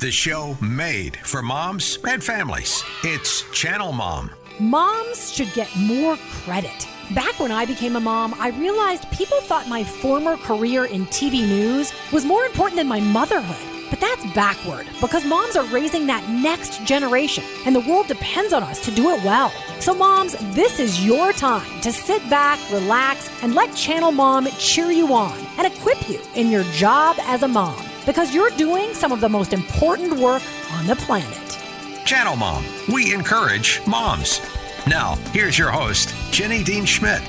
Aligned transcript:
The 0.00 0.10
show 0.10 0.56
made 0.60 1.16
for 1.18 1.40
moms 1.40 2.00
and 2.06 2.22
families. 2.22 2.82
It's 3.04 3.48
Channel 3.52 3.92
Mom. 3.92 4.32
Moms 4.58 5.32
should 5.32 5.52
get 5.54 5.74
more 5.76 6.16
credit. 6.42 6.88
Back 7.14 7.38
when 7.38 7.52
I 7.52 7.64
became 7.64 7.94
a 7.94 8.00
mom, 8.00 8.34
I 8.40 8.48
realized 8.50 9.08
people 9.12 9.40
thought 9.42 9.68
my 9.68 9.84
former 9.84 10.36
career 10.36 10.86
in 10.86 11.06
TV 11.06 11.46
news 11.46 11.92
was 12.12 12.24
more 12.24 12.44
important 12.44 12.76
than 12.76 12.88
my 12.88 12.98
motherhood. 12.98 13.70
But 13.88 14.00
that's 14.00 14.24
backward 14.34 14.88
because 15.00 15.24
moms 15.24 15.54
are 15.54 15.66
raising 15.66 16.08
that 16.08 16.28
next 16.28 16.84
generation 16.84 17.44
and 17.64 17.74
the 17.74 17.80
world 17.88 18.08
depends 18.08 18.52
on 18.52 18.64
us 18.64 18.80
to 18.86 18.90
do 18.90 19.10
it 19.10 19.22
well. 19.22 19.52
So, 19.78 19.94
moms, 19.94 20.34
this 20.56 20.80
is 20.80 21.06
your 21.06 21.32
time 21.32 21.80
to 21.82 21.92
sit 21.92 22.28
back, 22.28 22.58
relax, 22.72 23.30
and 23.42 23.54
let 23.54 23.74
Channel 23.76 24.10
Mom 24.10 24.48
cheer 24.58 24.90
you 24.90 25.14
on 25.14 25.38
and 25.56 25.72
equip 25.72 26.08
you 26.08 26.20
in 26.34 26.50
your 26.50 26.64
job 26.72 27.16
as 27.20 27.44
a 27.44 27.48
mom 27.48 27.93
because 28.06 28.34
you're 28.34 28.50
doing 28.50 28.94
some 28.94 29.12
of 29.12 29.20
the 29.20 29.28
most 29.28 29.52
important 29.52 30.14
work 30.14 30.42
on 30.72 30.86
the 30.86 30.96
planet. 30.96 31.58
Channel 32.04 32.36
Mom. 32.36 32.64
We 32.92 33.14
encourage 33.14 33.80
moms. 33.86 34.40
Now, 34.86 35.14
here's 35.32 35.58
your 35.58 35.70
host, 35.70 36.14
Jenny 36.30 36.62
Dean 36.62 36.84
Schmidt. 36.84 37.22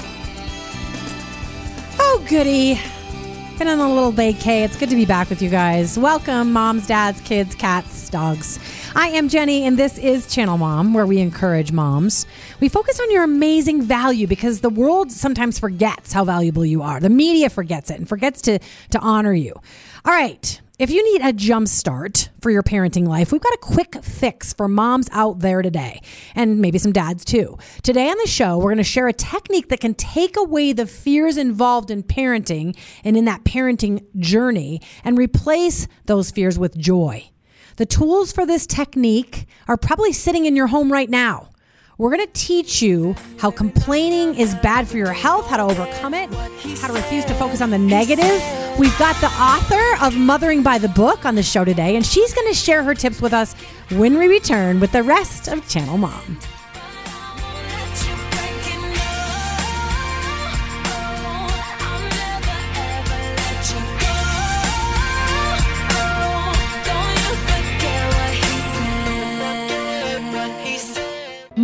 Oh, 1.98 2.26
goody. 2.28 2.80
Been 3.58 3.70
on 3.70 3.80
a 3.80 3.94
little 3.94 4.12
vacay. 4.12 4.66
It's 4.66 4.76
good 4.76 4.90
to 4.90 4.98
be 4.98 5.06
back 5.06 5.30
with 5.30 5.42
you 5.42 5.50
guys. 5.50 5.98
Welcome, 5.98 6.52
moms, 6.52 6.88
dads, 6.88 7.22
kids, 7.22 7.56
cats, 7.56 8.10
dogs. 8.10 8.60
I 8.96 9.08
am 9.08 9.30
Jenny, 9.30 9.64
and 9.64 9.80
this 9.80 9.98
is 9.98 10.28
Channel 10.28 10.58
Mom, 10.58 10.94
where 10.94 11.06
we 11.06 11.20
encourage 11.20 11.72
moms. 11.72 12.26
We 12.60 12.68
focus 12.68 13.00
on 13.00 13.10
your 13.12 13.24
amazing 13.24 13.82
value 13.82 14.28
because 14.28 14.60
the 14.60 14.70
world 14.70 15.10
sometimes 15.10 15.58
forgets 15.58 16.12
how 16.12 16.26
valuable 16.26 16.66
you 16.66 16.82
are. 16.82 17.00
The 17.00 17.10
media 17.10 17.50
forgets 17.50 17.90
it 17.90 17.98
and 17.98 18.10
forgets 18.10 18.42
to, 18.42 18.60
to 18.90 19.00
honor 19.00 19.34
you. 19.34 19.54
All 20.04 20.12
right. 20.12 20.60
If 20.78 20.90
you 20.90 21.10
need 21.14 21.26
a 21.26 21.32
jump 21.32 21.70
start 21.70 22.30
for 22.42 22.52
your 22.52 22.62
parenting 22.62 23.08
life, 23.08 23.32
we've 23.32 23.40
got 23.40 23.54
a 23.54 23.60
quick 23.60 24.04
fix 24.04 24.52
for 24.52 24.68
moms 24.68 25.08
out 25.14 25.40
there 25.40 25.62
today, 25.62 26.02
and 26.36 26.60
maybe 26.60 26.80
some 26.80 26.92
dads 26.92 27.24
too. 27.24 27.58
Today 27.82 28.10
on 28.10 28.18
the 28.18 28.28
show, 28.28 28.58
we're 28.58 28.72
going 28.72 28.78
to 28.80 28.84
share 28.84 29.08
a 29.08 29.14
technique 29.14 29.70
that 29.70 29.80
can 29.80 29.94
take 29.94 30.36
away 30.36 30.74
the 30.74 30.86
fears 30.86 31.38
involved 31.38 31.92
in 31.92 32.04
parenting 32.04 32.78
and 33.06 33.16
in 33.16 33.24
that 33.24 33.46
parenting 33.46 34.04
journey 34.20 34.82
and 35.06 35.18
replace 35.18 35.88
those 36.08 36.30
fears 36.30 36.60
with 36.60 36.78
joy. 36.78 37.30
The 37.78 37.86
tools 37.86 38.34
for 38.34 38.46
this 38.46 38.68
technique 38.68 39.46
are 39.70 39.78
probably 39.78 40.12
sitting 40.12 40.46
in 40.46 40.58
your 40.58 40.68
home 40.68 40.92
right 40.92 41.10
now. 41.10 41.52
We're 41.98 42.10
going 42.10 42.26
to 42.26 42.34
teach 42.34 42.82
you 42.82 43.16
how 43.38 43.52
complaining 43.52 44.36
is 44.36 44.54
bad 44.56 44.86
for 44.86 44.98
your 44.98 45.14
health, 45.14 45.48
how 45.48 45.56
to 45.56 45.64
overcome 45.64 46.14
it, 46.14 46.30
how 46.80 46.88
to 46.88 46.94
refuse 46.94 47.24
to 47.26 47.34
focus 47.36 47.62
on 47.62 47.70
the 47.70 47.78
negative. 47.78 48.42
We've 48.78 48.98
got 49.00 49.16
the 49.22 49.28
author 49.28 50.06
of 50.06 50.18
Mothering 50.18 50.62
by 50.62 50.78
the 50.78 50.90
Book 50.90 51.26
on 51.26 51.36
the 51.36 51.44
show 51.44 51.64
today, 51.64 51.96
and 51.96 52.06
she's 52.06 52.34
going 52.34 52.50
to 52.50 52.54
share 52.54 52.84
her 52.84 52.94
tips 52.94 53.22
with 53.22 53.32
us 53.32 53.54
when 53.92 54.18
we 54.18 54.28
return 54.28 54.82
with 54.82 54.92
the 54.92 55.04
rest 55.04 55.48
of 55.48 55.66
Channel 55.70 55.98
Mom. 55.98 56.38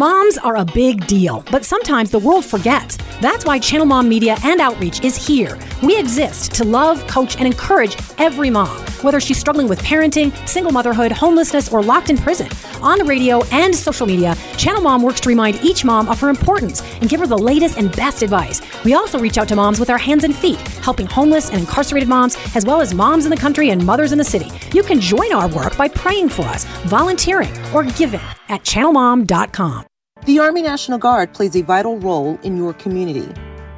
Moms 0.01 0.39
are 0.39 0.55
a 0.55 0.65
big 0.65 1.05
deal, 1.05 1.43
but 1.51 1.63
sometimes 1.63 2.09
the 2.09 2.17
world 2.17 2.43
forgets. 2.43 2.97
That's 3.21 3.45
why 3.45 3.59
Channel 3.59 3.85
Mom 3.85 4.09
Media 4.09 4.35
and 4.43 4.59
Outreach 4.59 5.03
is 5.03 5.15
here. 5.15 5.59
We 5.83 5.95
exist 5.95 6.55
to 6.55 6.63
love, 6.63 7.05
coach, 7.05 7.35
and 7.37 7.45
encourage 7.45 7.95
every 8.17 8.49
mom, 8.49 8.75
whether 9.03 9.19
she's 9.19 9.37
struggling 9.37 9.67
with 9.67 9.79
parenting, 9.83 10.31
single 10.47 10.71
motherhood, 10.71 11.11
homelessness, 11.11 11.71
or 11.71 11.83
locked 11.83 12.09
in 12.09 12.17
prison. 12.17 12.49
On 12.81 12.97
the 12.97 13.05
radio 13.05 13.43
and 13.51 13.75
social 13.75 14.07
media, 14.07 14.35
Channel 14.57 14.81
Mom 14.81 15.03
works 15.03 15.19
to 15.19 15.29
remind 15.29 15.63
each 15.63 15.85
mom 15.85 16.09
of 16.09 16.19
her 16.19 16.29
importance 16.29 16.81
and 16.99 17.07
give 17.07 17.19
her 17.19 17.27
the 17.27 17.37
latest 17.37 17.77
and 17.77 17.95
best 17.95 18.23
advice. 18.23 18.59
We 18.83 18.95
also 18.95 19.19
reach 19.19 19.37
out 19.37 19.49
to 19.49 19.55
moms 19.55 19.79
with 19.79 19.91
our 19.91 19.99
hands 19.99 20.23
and 20.23 20.35
feet, 20.35 20.57
helping 20.79 21.05
homeless 21.05 21.51
and 21.51 21.59
incarcerated 21.59 22.09
moms, 22.09 22.37
as 22.55 22.65
well 22.65 22.81
as 22.81 22.95
moms 22.95 23.25
in 23.25 23.29
the 23.29 23.37
country 23.37 23.69
and 23.69 23.85
mothers 23.85 24.13
in 24.13 24.17
the 24.17 24.23
city. 24.23 24.49
You 24.73 24.81
can 24.81 24.99
join 24.99 25.31
our 25.31 25.47
work 25.47 25.77
by 25.77 25.89
praying 25.89 26.29
for 26.29 26.47
us, 26.47 26.65
volunteering, 26.87 27.53
or 27.71 27.83
giving 27.83 28.21
at 28.49 28.63
channelmom.com. 28.63 29.85
The 30.27 30.37
Army 30.37 30.61
National 30.61 30.99
Guard 30.99 31.33
plays 31.33 31.55
a 31.55 31.63
vital 31.63 31.97
role 31.97 32.37
in 32.43 32.55
your 32.55 32.73
community. 32.73 33.33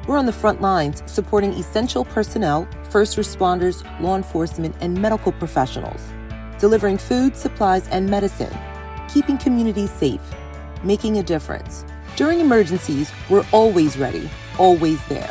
We're 0.06 0.18
on 0.18 0.26
the 0.26 0.32
front 0.32 0.60
lines 0.60 1.02
supporting 1.06 1.54
essential 1.54 2.04
personnel, 2.04 2.68
first 2.90 3.16
responders, 3.16 3.82
law 3.98 4.14
enforcement, 4.14 4.76
and 4.82 5.00
medical 5.00 5.32
professionals, 5.32 6.02
delivering 6.58 6.98
food, 6.98 7.34
supplies, 7.34 7.88
and 7.88 8.10
medicine, 8.10 8.54
keeping 9.08 9.38
communities 9.38 9.90
safe, 9.90 10.20
making 10.82 11.16
a 11.16 11.22
difference. 11.22 11.82
During 12.14 12.40
emergencies, 12.40 13.10
we're 13.30 13.46
always 13.50 13.96
ready, 13.96 14.28
always 14.58 15.02
there. 15.06 15.30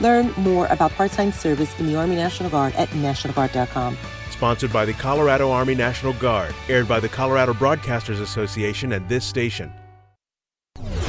Learn 0.00 0.32
more 0.38 0.68
about 0.68 0.90
part 0.92 1.12
time 1.12 1.32
service 1.32 1.78
in 1.78 1.86
the 1.86 1.96
Army 1.96 2.16
National 2.16 2.48
Guard 2.48 2.74
at 2.76 2.88
NationalGuard.com. 2.88 3.98
Sponsored 4.30 4.72
by 4.72 4.86
the 4.86 4.94
Colorado 4.94 5.50
Army 5.50 5.74
National 5.74 6.14
Guard, 6.14 6.54
aired 6.70 6.88
by 6.88 6.98
the 6.98 7.10
Colorado 7.10 7.52
Broadcasters 7.52 8.22
Association 8.22 8.92
and 8.92 9.06
this 9.06 9.26
station. 9.26 9.70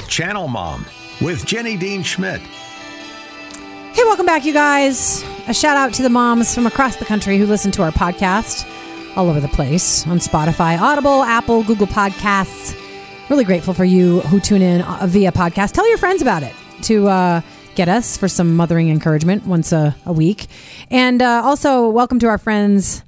Channel 0.07 0.47
Mom 0.47 0.85
with 1.21 1.45
Jenny 1.45 1.77
Dean 1.77 2.03
Schmidt. 2.03 2.41
Hey, 2.41 4.03
welcome 4.03 4.25
back, 4.25 4.45
you 4.45 4.53
guys. 4.53 5.23
A 5.47 5.53
shout 5.53 5.75
out 5.75 5.93
to 5.95 6.03
the 6.03 6.09
moms 6.09 6.53
from 6.53 6.67
across 6.67 6.97
the 6.97 7.05
country 7.05 7.37
who 7.37 7.45
listen 7.45 7.71
to 7.71 7.83
our 7.83 7.91
podcast 7.91 8.65
all 9.17 9.29
over 9.29 9.39
the 9.39 9.47
place 9.47 10.05
on 10.05 10.19
Spotify, 10.19 10.79
Audible, 10.79 11.23
Apple, 11.23 11.63
Google 11.63 11.87
Podcasts. 11.87 12.79
Really 13.29 13.43
grateful 13.43 13.73
for 13.73 13.85
you 13.85 14.21
who 14.21 14.39
tune 14.39 14.61
in 14.61 14.81
uh, 14.81 15.07
via 15.07 15.31
podcast. 15.31 15.71
Tell 15.71 15.87
your 15.89 15.97
friends 15.97 16.21
about 16.21 16.43
it 16.43 16.53
to 16.83 17.07
uh, 17.07 17.41
get 17.75 17.89
us 17.89 18.15
for 18.15 18.27
some 18.27 18.55
mothering 18.55 18.89
encouragement 18.89 19.45
once 19.45 19.71
a, 19.71 19.95
a 20.05 20.13
week. 20.13 20.47
And 20.91 21.21
uh, 21.21 21.41
also, 21.43 21.89
welcome 21.89 22.19
to 22.19 22.27
our 22.27 22.37
friends 22.37 23.03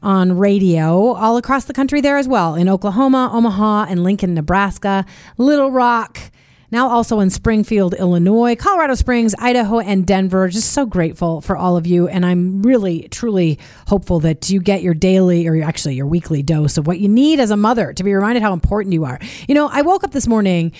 on 0.00 0.38
radio 0.38 1.14
all 1.14 1.36
across 1.36 1.64
the 1.64 1.72
country 1.72 2.00
there 2.00 2.16
as 2.16 2.28
well 2.28 2.54
in 2.54 2.68
Oklahoma, 2.68 3.30
Omaha, 3.32 3.86
and 3.90 4.04
Lincoln, 4.04 4.34
Nebraska, 4.34 5.04
Little 5.36 5.72
Rock 5.72 6.30
now 6.70 6.88
also 6.88 7.20
in 7.20 7.30
Springfield, 7.30 7.94
Illinois, 7.94 8.54
Colorado 8.54 8.94
Springs, 8.94 9.34
Idaho, 9.38 9.80
and 9.80 10.06
Denver. 10.06 10.48
Just 10.48 10.72
so 10.72 10.84
grateful 10.86 11.40
for 11.40 11.56
all 11.56 11.76
of 11.76 11.86
you. 11.86 12.08
And 12.08 12.26
I'm 12.26 12.62
really, 12.62 13.08
truly 13.08 13.58
hopeful 13.86 14.20
that 14.20 14.50
you 14.50 14.60
get 14.60 14.82
your 14.82 14.94
daily 14.94 15.46
or 15.46 15.62
actually 15.62 15.94
your 15.94 16.06
weekly 16.06 16.42
dose 16.42 16.76
of 16.76 16.86
what 16.86 16.98
you 16.98 17.08
need 17.08 17.40
as 17.40 17.50
a 17.50 17.56
mother 17.56 17.92
to 17.92 18.04
be 18.04 18.12
reminded 18.14 18.42
how 18.42 18.52
important 18.52 18.92
you 18.92 19.04
are. 19.04 19.18
You 19.48 19.54
know, 19.54 19.68
I 19.68 19.82
woke 19.82 20.04
up 20.04 20.12
this 20.12 20.26
morning 20.26 20.72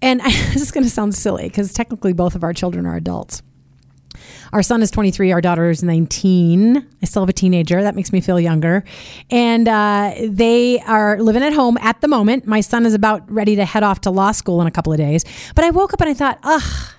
and 0.00 0.20
I, 0.22 0.30
this 0.52 0.62
is 0.62 0.72
going 0.72 0.84
to 0.84 0.90
sound 0.90 1.14
silly 1.14 1.44
because 1.44 1.72
technically 1.72 2.12
both 2.12 2.34
of 2.34 2.42
our 2.42 2.52
children 2.52 2.86
are 2.86 2.96
adults. 2.96 3.42
Our 4.52 4.62
son 4.62 4.82
is 4.82 4.90
23, 4.90 5.32
our 5.32 5.40
daughter 5.40 5.70
is 5.70 5.82
19. 5.82 6.76
I 6.76 7.06
still 7.06 7.22
have 7.22 7.28
a 7.30 7.32
teenager. 7.32 7.80
That 7.80 7.94
makes 7.94 8.12
me 8.12 8.20
feel 8.20 8.38
younger. 8.38 8.84
And 9.30 9.66
uh, 9.66 10.12
they 10.28 10.78
are 10.80 11.18
living 11.20 11.42
at 11.42 11.54
home 11.54 11.78
at 11.78 12.02
the 12.02 12.08
moment. 12.08 12.46
My 12.46 12.60
son 12.60 12.84
is 12.84 12.92
about 12.92 13.30
ready 13.32 13.56
to 13.56 13.64
head 13.64 13.82
off 13.82 14.02
to 14.02 14.10
law 14.10 14.32
school 14.32 14.60
in 14.60 14.66
a 14.66 14.70
couple 14.70 14.92
of 14.92 14.98
days. 14.98 15.24
But 15.54 15.64
I 15.64 15.70
woke 15.70 15.94
up 15.94 16.02
and 16.02 16.10
I 16.10 16.14
thought, 16.14 16.38
ugh, 16.42 16.92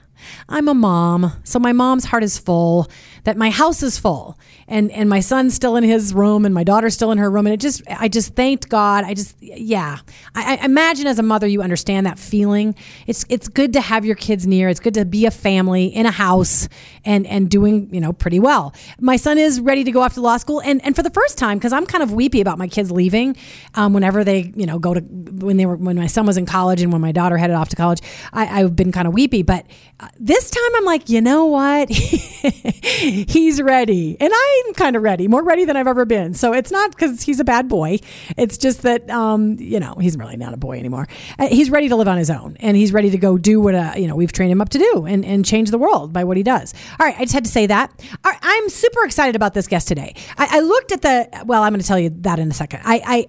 I'm 0.50 0.68
a 0.68 0.74
mom. 0.74 1.32
So 1.44 1.60
my 1.60 1.74
mom's 1.74 2.06
heart 2.06 2.24
is 2.24 2.40
full 2.40 2.90
that 3.24 3.38
my 3.38 3.50
house 3.50 3.84
is 3.84 3.98
full 3.98 4.38
and 4.68 4.92
and 4.92 5.10
my 5.10 5.20
son's 5.20 5.54
still 5.54 5.76
in 5.76 5.84
his 5.84 6.14
room 6.14 6.46
and 6.46 6.54
my 6.54 6.64
daughter's 6.64 6.94
still 6.94 7.12
in 7.12 7.18
her 7.18 7.30
room 7.30 7.46
and 7.48 7.54
it 7.54 7.60
just 7.60 7.82
I 7.88 8.08
just 8.08 8.36
thanked 8.36 8.70
God. 8.70 9.04
I 9.04 9.14
just 9.14 9.36
yeah. 9.42 10.00
I, 10.36 10.58
I 10.58 10.66
imagine 10.66 11.08
as 11.08 11.20
a 11.20 11.24
mother 11.24 11.48
you 11.48 11.62
understand 11.62 12.06
that 12.06 12.20
feeling. 12.20 12.76
It's 13.08 13.26
it's 13.30 13.48
good 13.48 13.74
to 13.74 13.82
have 13.82 14.06
your 14.06 14.16
kids 14.16 14.46
near. 14.46 14.70
It's 14.70 14.80
good 14.80 14.94
to 14.96 15.06
be 15.06 15.26
a 15.26 15.32
family 15.32 15.86
in 15.86 16.06
a 16.06 16.12
house 16.12 16.68
and 17.06 17.26
and 17.28 17.50
doing 17.50 17.94
you 17.94 18.02
know 18.02 18.14
pretty 18.14 18.40
well. 18.40 18.74
My 19.00 19.16
son 19.16 19.38
is 19.38 19.60
ready 19.60 19.84
to 19.84 19.92
go 19.92 20.02
off 20.02 20.14
to 20.16 20.22
law 20.22 20.38
school 20.38 20.62
and 20.62 20.84
and 20.86 20.96
for 20.96 21.04
the 21.04 21.12
first 21.12 21.38
time 21.38 21.58
because 21.58 21.74
I'm 21.74 21.86
kind 21.86 22.04
of 22.04 22.12
weepy 22.12 22.42
about 22.42 22.58
my 22.58 22.68
kids 22.68 22.92
leaving. 22.92 23.36
Um, 23.76 23.94
whenever 23.94 24.24
they 24.24 24.52
you 24.56 24.66
know 24.66 24.80
go 24.80 24.94
to 24.94 25.02
when 25.02 25.58
they 25.58 25.66
were 25.66 25.76
when 25.76 25.96
my 25.96 26.08
son 26.08 26.26
was 26.26 26.38
in 26.38 26.46
college 26.46 26.82
and 26.82 26.92
when 26.92 27.02
my 27.02 27.12
daughter 27.12 27.38
headed 27.38 27.56
off 27.56 27.70
to 27.70 27.76
college, 27.76 28.02
I, 28.32 28.62
I've 28.62 28.76
been 28.76 28.92
kind 28.92 29.08
of 29.08 29.14
weepy. 29.14 29.44
But 29.44 29.66
uh, 30.00 30.08
this 30.20 30.50
time 30.50 30.76
I'm 30.76 30.86
like 30.86 31.10
you 31.10 31.22
know 31.22 31.46
what. 31.46 31.90
he's 33.14 33.62
ready. 33.62 34.18
And 34.20 34.32
I'm 34.34 34.74
kind 34.74 34.96
of 34.96 35.04
ready, 35.04 35.28
more 35.28 35.44
ready 35.44 35.66
than 35.66 35.78
I've 35.78 35.88
ever 35.88 36.06
been. 36.06 36.34
So 36.34 36.54
it's 36.54 36.72
not 36.72 36.92
because 36.92 37.22
he's 37.22 37.40
a 37.40 37.44
bad 37.44 37.68
boy. 37.68 38.00
It's 38.38 38.58
just 38.58 38.82
that, 38.82 39.10
um, 39.10 39.58
you 39.60 39.80
know, 39.80 39.96
he's 39.96 40.18
really 40.18 40.38
not 40.38 40.54
a 40.54 40.58
boy 40.58 40.80
anymore. 40.80 41.08
Uh, 41.40 41.48
he's 41.48 41.70
ready 41.70 41.90
to 41.90 41.96
live 41.96 42.08
on 42.08 42.18
his 42.18 42.30
own 42.30 42.58
and 42.60 42.76
he's 42.76 42.94
ready 42.94 43.10
to 43.12 43.18
go 43.18 43.38
do 43.38 43.62
what, 43.62 43.76
uh, 43.76 43.94
you 43.96 44.08
know, 44.08 44.16
we've 44.16 44.32
trained 44.32 44.52
him 44.52 44.62
up 44.62 44.70
to 44.70 44.80
do 44.80 45.06
and, 45.06 45.24
and 45.26 45.46
change 45.46 45.72
the 45.72 45.78
world 45.78 46.14
by 46.14 46.24
what 46.24 46.38
he 46.38 46.44
does. 46.44 46.74
All 47.00 47.06
right. 47.06 47.16
I 47.18 47.24
just 47.24 47.34
had 47.34 47.46
to 47.46 47.52
say 47.52 47.68
that. 47.68 47.92
Right, 48.26 48.40
I'm 48.42 48.70
super 48.70 49.06
excited 49.06 49.36
about 49.36 49.54
this 49.54 49.68
guest 49.68 49.88
today. 49.88 50.16
I, 50.38 50.58
I 50.58 50.60
looked 50.62 50.92
at 50.92 51.02
the, 51.02 51.44
well, 51.46 51.64
I'm 51.64 51.72
going 51.72 51.82
to 51.82 51.88
tell 51.88 52.00
you 52.00 52.10
that 52.22 52.40
in 52.40 52.50
a 52.50 52.54
second. 52.54 52.82
I, 52.84 53.02
I, 53.06 53.28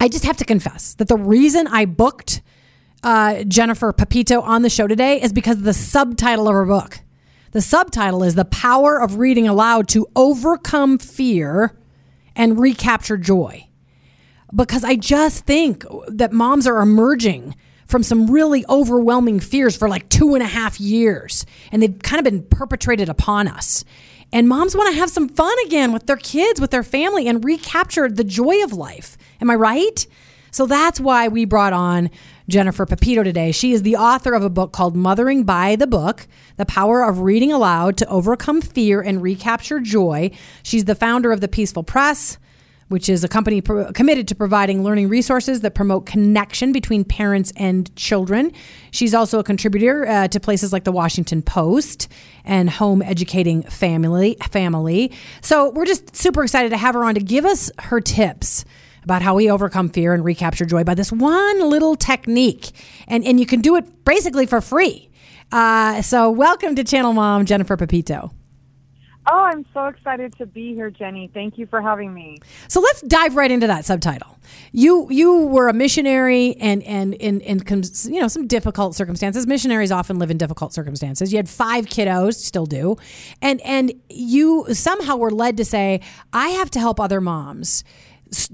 I 0.00 0.08
just 0.08 0.24
have 0.24 0.36
to 0.38 0.44
confess 0.44 0.94
that 0.94 1.08
the 1.08 1.16
reason 1.16 1.66
I 1.66 1.84
booked 1.84 2.42
uh, 3.02 3.44
Jennifer 3.44 3.92
Pepito 3.92 4.40
on 4.40 4.62
the 4.62 4.70
show 4.70 4.86
today 4.86 5.20
is 5.20 5.32
because 5.32 5.58
of 5.58 5.64
the 5.64 5.74
subtitle 5.74 6.48
of 6.48 6.54
her 6.54 6.64
book. 6.64 7.00
The 7.52 7.60
subtitle 7.60 8.22
is 8.22 8.34
The 8.34 8.46
Power 8.46 8.98
of 8.98 9.18
Reading 9.18 9.46
Aloud 9.46 9.86
to 9.88 10.06
Overcome 10.16 10.96
Fear 10.96 11.76
and 12.34 12.58
Recapture 12.58 13.18
Joy. 13.18 13.68
because 14.54 14.84
I 14.84 14.96
just 14.96 15.44
think 15.44 15.84
that 16.08 16.32
moms 16.32 16.66
are 16.66 16.80
emerging 16.80 17.54
from 17.86 18.02
some 18.02 18.30
really 18.30 18.64
overwhelming 18.68 19.40
fears 19.40 19.76
for 19.76 19.88
like 19.88 20.08
two 20.08 20.34
and 20.34 20.42
a 20.42 20.46
half 20.46 20.80
years, 20.80 21.44
and 21.70 21.82
they've 21.82 21.98
kind 21.98 22.18
of 22.18 22.24
been 22.24 22.42
perpetrated 22.42 23.08
upon 23.08 23.48
us. 23.48 23.84
And 24.32 24.48
moms 24.48 24.74
want 24.74 24.90
to 24.92 24.98
have 24.98 25.10
some 25.10 25.28
fun 25.28 25.54
again 25.66 25.92
with 25.92 26.06
their 26.06 26.16
kids, 26.16 26.60
with 26.60 26.70
their 26.70 26.82
family, 26.82 27.28
and 27.28 27.44
recapture 27.44 28.08
the 28.08 28.24
joy 28.24 28.62
of 28.64 28.72
life. 28.72 29.18
Am 29.40 29.50
I 29.50 29.54
right? 29.54 30.06
So 30.50 30.66
that's 30.66 31.00
why 31.00 31.28
we 31.28 31.44
brought 31.44 31.72
on 31.72 32.10
Jennifer 32.48 32.86
Pepito 32.86 33.22
today. 33.22 33.52
She 33.52 33.72
is 33.72 33.82
the 33.82 33.96
author 33.96 34.34
of 34.34 34.42
a 34.42 34.50
book 34.50 34.72
called 34.72 34.96
Mothering 34.96 35.44
by 35.44 35.76
the 35.76 35.86
Book 35.86 36.26
The 36.56 36.66
Power 36.66 37.02
of 37.02 37.20
Reading 37.20 37.52
Aloud 37.52 37.96
to 37.98 38.08
Overcome 38.08 38.62
Fear 38.62 39.00
and 39.00 39.22
Recapture 39.22 39.80
Joy. 39.80 40.30
She's 40.62 40.84
the 40.84 40.94
founder 40.94 41.32
of 41.32 41.40
the 41.40 41.48
Peaceful 41.48 41.82
Press 41.82 42.38
which 42.92 43.08
is 43.08 43.24
a 43.24 43.28
company 43.28 43.62
committed 43.62 44.28
to 44.28 44.34
providing 44.34 44.84
learning 44.84 45.08
resources 45.08 45.62
that 45.62 45.74
promote 45.74 46.04
connection 46.04 46.72
between 46.72 47.04
parents 47.04 47.50
and 47.56 47.94
children. 47.96 48.52
She's 48.90 49.14
also 49.14 49.38
a 49.38 49.42
contributor 49.42 50.06
uh, 50.06 50.28
to 50.28 50.38
places 50.38 50.74
like 50.74 50.84
the 50.84 50.92
Washington 50.92 51.40
Post 51.40 52.08
and 52.44 52.68
Home 52.68 53.00
Educating 53.00 53.62
Family. 53.62 54.36
Family. 54.50 55.10
So 55.40 55.70
we're 55.70 55.86
just 55.86 56.14
super 56.14 56.42
excited 56.42 56.68
to 56.68 56.76
have 56.76 56.94
her 56.94 57.02
on 57.02 57.14
to 57.14 57.22
give 57.22 57.46
us 57.46 57.70
her 57.78 57.98
tips 57.98 58.66
about 59.04 59.22
how 59.22 59.34
we 59.34 59.50
overcome 59.50 59.88
fear 59.88 60.14
and 60.14 60.24
recapture 60.24 60.64
joy 60.64 60.84
by 60.84 60.94
this 60.94 61.12
one 61.12 61.60
little 61.68 61.96
technique. 61.96 62.70
And, 63.08 63.24
and 63.24 63.40
you 63.40 63.46
can 63.46 63.60
do 63.60 63.76
it 63.76 64.04
basically 64.04 64.46
for 64.46 64.60
free. 64.60 65.10
Uh, 65.50 66.00
so, 66.02 66.30
welcome 66.30 66.74
to 66.76 66.84
Channel 66.84 67.12
Mom, 67.12 67.44
Jennifer 67.44 67.76
Pepito. 67.76 68.32
Oh, 69.30 69.44
I'm 69.44 69.64
so 69.72 69.86
excited 69.86 70.36
to 70.38 70.46
be 70.46 70.74
here, 70.74 70.90
Jenny. 70.90 71.30
Thank 71.32 71.56
you 71.56 71.66
for 71.66 71.80
having 71.80 72.12
me. 72.12 72.38
So 72.66 72.80
let's 72.80 73.02
dive 73.02 73.36
right 73.36 73.52
into 73.52 73.68
that 73.68 73.84
subtitle. 73.84 74.36
You 74.72 75.06
you 75.10 75.46
were 75.46 75.68
a 75.68 75.72
missionary 75.72 76.56
and 76.56 76.82
and 76.82 77.14
in 77.14 77.40
in 77.42 77.62
you 78.06 78.20
know 78.20 78.26
some 78.26 78.48
difficult 78.48 78.96
circumstances. 78.96 79.46
Missionaries 79.46 79.92
often 79.92 80.18
live 80.18 80.32
in 80.32 80.38
difficult 80.38 80.74
circumstances. 80.74 81.32
You 81.32 81.36
had 81.36 81.48
five 81.48 81.86
kiddos, 81.86 82.34
still 82.34 82.66
do, 82.66 82.96
and 83.40 83.60
and 83.60 83.92
you 84.08 84.66
somehow 84.72 85.16
were 85.16 85.30
led 85.30 85.56
to 85.58 85.64
say, 85.64 86.00
I 86.32 86.48
have 86.48 86.70
to 86.72 86.80
help 86.80 86.98
other 86.98 87.20
moms 87.20 87.84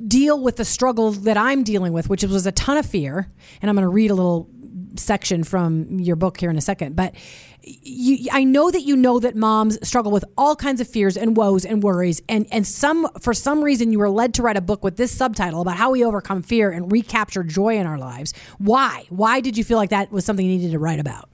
deal 0.06 0.42
with 0.42 0.56
the 0.56 0.64
struggle 0.64 1.12
that 1.12 1.36
I'm 1.36 1.62
dealing 1.62 1.92
with, 1.92 2.08
which 2.08 2.24
was 2.24 2.46
a 2.46 2.52
ton 2.52 2.76
of 2.76 2.86
fear. 2.86 3.30
And 3.62 3.70
I'm 3.70 3.76
going 3.76 3.84
to 3.84 3.88
read 3.88 4.10
a 4.10 4.14
little 4.14 4.48
section 4.96 5.44
from 5.44 6.00
your 6.00 6.16
book 6.16 6.38
here 6.38 6.50
in 6.50 6.56
a 6.56 6.60
second, 6.60 6.96
but 6.96 7.14
you, 7.62 8.28
I 8.32 8.44
know 8.44 8.70
that 8.70 8.82
you 8.82 8.96
know 8.96 9.18
that 9.18 9.36
moms 9.36 9.86
struggle 9.86 10.12
with 10.12 10.24
all 10.36 10.56
kinds 10.56 10.80
of 10.80 10.88
fears 10.88 11.16
and 11.16 11.36
woes 11.36 11.64
and 11.64 11.82
worries, 11.82 12.22
and 12.28 12.46
and 12.52 12.66
some 12.66 13.08
for 13.20 13.34
some 13.34 13.62
reason 13.62 13.92
you 13.92 13.98
were 13.98 14.08
led 14.08 14.34
to 14.34 14.42
write 14.42 14.56
a 14.56 14.60
book 14.60 14.84
with 14.84 14.96
this 14.96 15.12
subtitle 15.12 15.60
about 15.60 15.76
how 15.76 15.90
we 15.90 16.04
overcome 16.04 16.42
fear 16.42 16.70
and 16.70 16.90
recapture 16.90 17.42
joy 17.42 17.76
in 17.76 17.86
our 17.86 17.98
lives. 17.98 18.32
Why? 18.58 19.06
Why 19.10 19.40
did 19.40 19.56
you 19.56 19.64
feel 19.64 19.76
like 19.76 19.90
that 19.90 20.10
was 20.12 20.24
something 20.24 20.46
you 20.46 20.56
needed 20.56 20.72
to 20.72 20.78
write 20.78 21.00
about? 21.00 21.28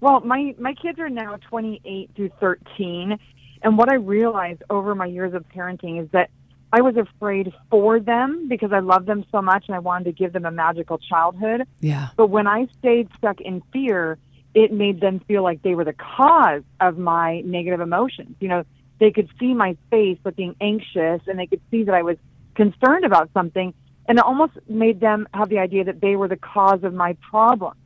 Well, 0.00 0.20
my 0.20 0.54
my 0.58 0.74
kids 0.74 0.98
are 0.98 1.10
now 1.10 1.36
28 1.48 2.10
through 2.16 2.30
13, 2.40 3.18
and 3.62 3.78
what 3.78 3.90
I 3.90 3.96
realized 3.96 4.62
over 4.70 4.94
my 4.94 5.06
years 5.06 5.34
of 5.34 5.44
parenting 5.48 6.02
is 6.02 6.08
that 6.12 6.30
I 6.72 6.82
was 6.82 6.96
afraid 6.96 7.52
for 7.70 7.98
them 7.98 8.48
because 8.48 8.72
I 8.72 8.78
love 8.78 9.06
them 9.06 9.24
so 9.32 9.42
much 9.42 9.64
and 9.66 9.74
I 9.74 9.80
wanted 9.80 10.04
to 10.04 10.12
give 10.12 10.32
them 10.32 10.44
a 10.44 10.50
magical 10.50 10.98
childhood. 10.98 11.62
Yeah. 11.80 12.08
But 12.16 12.28
when 12.28 12.46
I 12.46 12.68
stayed 12.78 13.08
stuck 13.18 13.40
in 13.40 13.62
fear, 13.72 14.18
it 14.54 14.72
made 14.72 15.00
them 15.00 15.20
feel 15.26 15.42
like 15.42 15.62
they 15.62 15.74
were 15.74 15.84
the 15.84 15.94
cause 15.94 16.62
of 16.80 16.96
my 16.96 17.40
negative 17.40 17.80
emotions. 17.80 18.36
You 18.40 18.48
know, 18.48 18.64
they 19.00 19.10
could 19.10 19.28
see 19.40 19.54
my 19.54 19.76
face 19.90 20.18
looking 20.24 20.54
anxious 20.60 21.22
and 21.26 21.38
they 21.38 21.46
could 21.46 21.60
see 21.70 21.84
that 21.84 21.94
I 21.94 22.02
was 22.02 22.16
concerned 22.54 23.04
about 23.04 23.30
something. 23.32 23.74
And 24.08 24.18
it 24.18 24.24
almost 24.24 24.52
made 24.68 25.00
them 25.00 25.28
have 25.34 25.48
the 25.48 25.58
idea 25.58 25.84
that 25.84 26.00
they 26.00 26.16
were 26.16 26.28
the 26.28 26.36
cause 26.36 26.82
of 26.84 26.94
my 26.94 27.16
problems. 27.30 27.76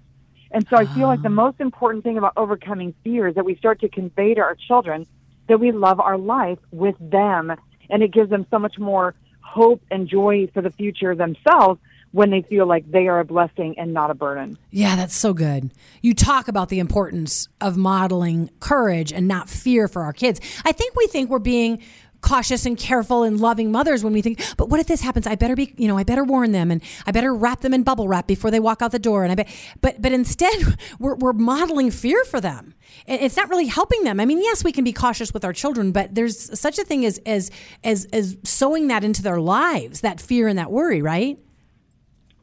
And 0.50 0.66
so 0.68 0.76
I 0.76 0.86
feel 0.86 1.08
like 1.08 1.22
the 1.22 1.28
ah. 1.28 1.42
most 1.44 1.60
important 1.60 2.04
thing 2.04 2.16
about 2.16 2.34
overcoming 2.36 2.94
fear 3.02 3.28
is 3.28 3.34
that 3.34 3.44
we 3.44 3.56
start 3.56 3.80
to 3.80 3.88
convey 3.88 4.34
to 4.34 4.40
our 4.40 4.54
children 4.54 5.06
that 5.48 5.58
we 5.58 5.72
love 5.72 6.00
our 6.00 6.16
life 6.16 6.58
with 6.70 6.96
them. 7.00 7.52
And 7.90 8.02
it 8.02 8.12
gives 8.12 8.30
them 8.30 8.46
so 8.50 8.58
much 8.58 8.78
more 8.78 9.14
hope 9.40 9.82
and 9.90 10.08
joy 10.08 10.48
for 10.52 10.62
the 10.62 10.70
future 10.70 11.14
themselves 11.14 11.80
when 12.14 12.30
they 12.30 12.42
feel 12.42 12.64
like 12.64 12.88
they 12.88 13.08
are 13.08 13.18
a 13.18 13.24
blessing 13.24 13.74
and 13.76 13.92
not 13.92 14.08
a 14.08 14.14
burden. 14.14 14.56
Yeah, 14.70 14.94
that's 14.94 15.16
so 15.16 15.34
good. 15.34 15.72
You 16.00 16.14
talk 16.14 16.46
about 16.46 16.68
the 16.68 16.78
importance 16.78 17.48
of 17.60 17.76
modeling 17.76 18.50
courage 18.60 19.12
and 19.12 19.26
not 19.26 19.50
fear 19.50 19.88
for 19.88 20.02
our 20.02 20.12
kids. 20.12 20.40
I 20.64 20.70
think 20.70 20.94
we 20.94 21.08
think 21.08 21.28
we're 21.28 21.40
being 21.40 21.82
cautious 22.24 22.66
and 22.66 22.76
careful 22.76 23.22
and 23.22 23.40
loving 23.40 23.70
mothers 23.70 24.02
when 24.02 24.12
we 24.12 24.22
think, 24.22 24.42
but 24.56 24.68
what 24.68 24.80
if 24.80 24.86
this 24.86 25.00
happens? 25.00 25.26
I 25.26 25.34
better 25.34 25.54
be, 25.54 25.74
you 25.76 25.86
know, 25.86 25.96
I 25.96 26.02
better 26.02 26.24
warn 26.24 26.52
them 26.52 26.70
and 26.70 26.82
I 27.06 27.12
better 27.12 27.34
wrap 27.34 27.60
them 27.60 27.72
in 27.72 27.82
bubble 27.82 28.08
wrap 28.08 28.26
before 28.26 28.50
they 28.50 28.60
walk 28.60 28.82
out 28.82 28.90
the 28.92 28.98
door. 28.98 29.22
And 29.22 29.30
I 29.32 29.36
bet, 29.36 29.48
but, 29.80 30.02
but 30.02 30.12
instead 30.12 30.54
we're, 30.98 31.14
we're 31.14 31.32
modeling 31.32 31.90
fear 31.90 32.24
for 32.24 32.40
them. 32.40 32.74
It's 33.06 33.36
not 33.36 33.48
really 33.48 33.66
helping 33.66 34.04
them. 34.04 34.20
I 34.20 34.24
mean, 34.24 34.40
yes, 34.40 34.64
we 34.64 34.72
can 34.72 34.84
be 34.84 34.92
cautious 34.92 35.32
with 35.32 35.44
our 35.44 35.52
children, 35.52 35.92
but 35.92 36.14
there's 36.14 36.58
such 36.58 36.78
a 36.78 36.84
thing 36.84 37.04
as, 37.04 37.18
as, 37.26 37.50
as, 37.82 38.06
as 38.12 38.36
sowing 38.44 38.88
that 38.88 39.04
into 39.04 39.22
their 39.22 39.40
lives, 39.40 40.00
that 40.00 40.20
fear 40.20 40.48
and 40.48 40.58
that 40.58 40.70
worry, 40.70 41.02
right? 41.02 41.38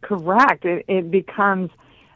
correct. 0.01 0.65
It, 0.65 0.85
it 0.87 1.09
becomes 1.09 1.69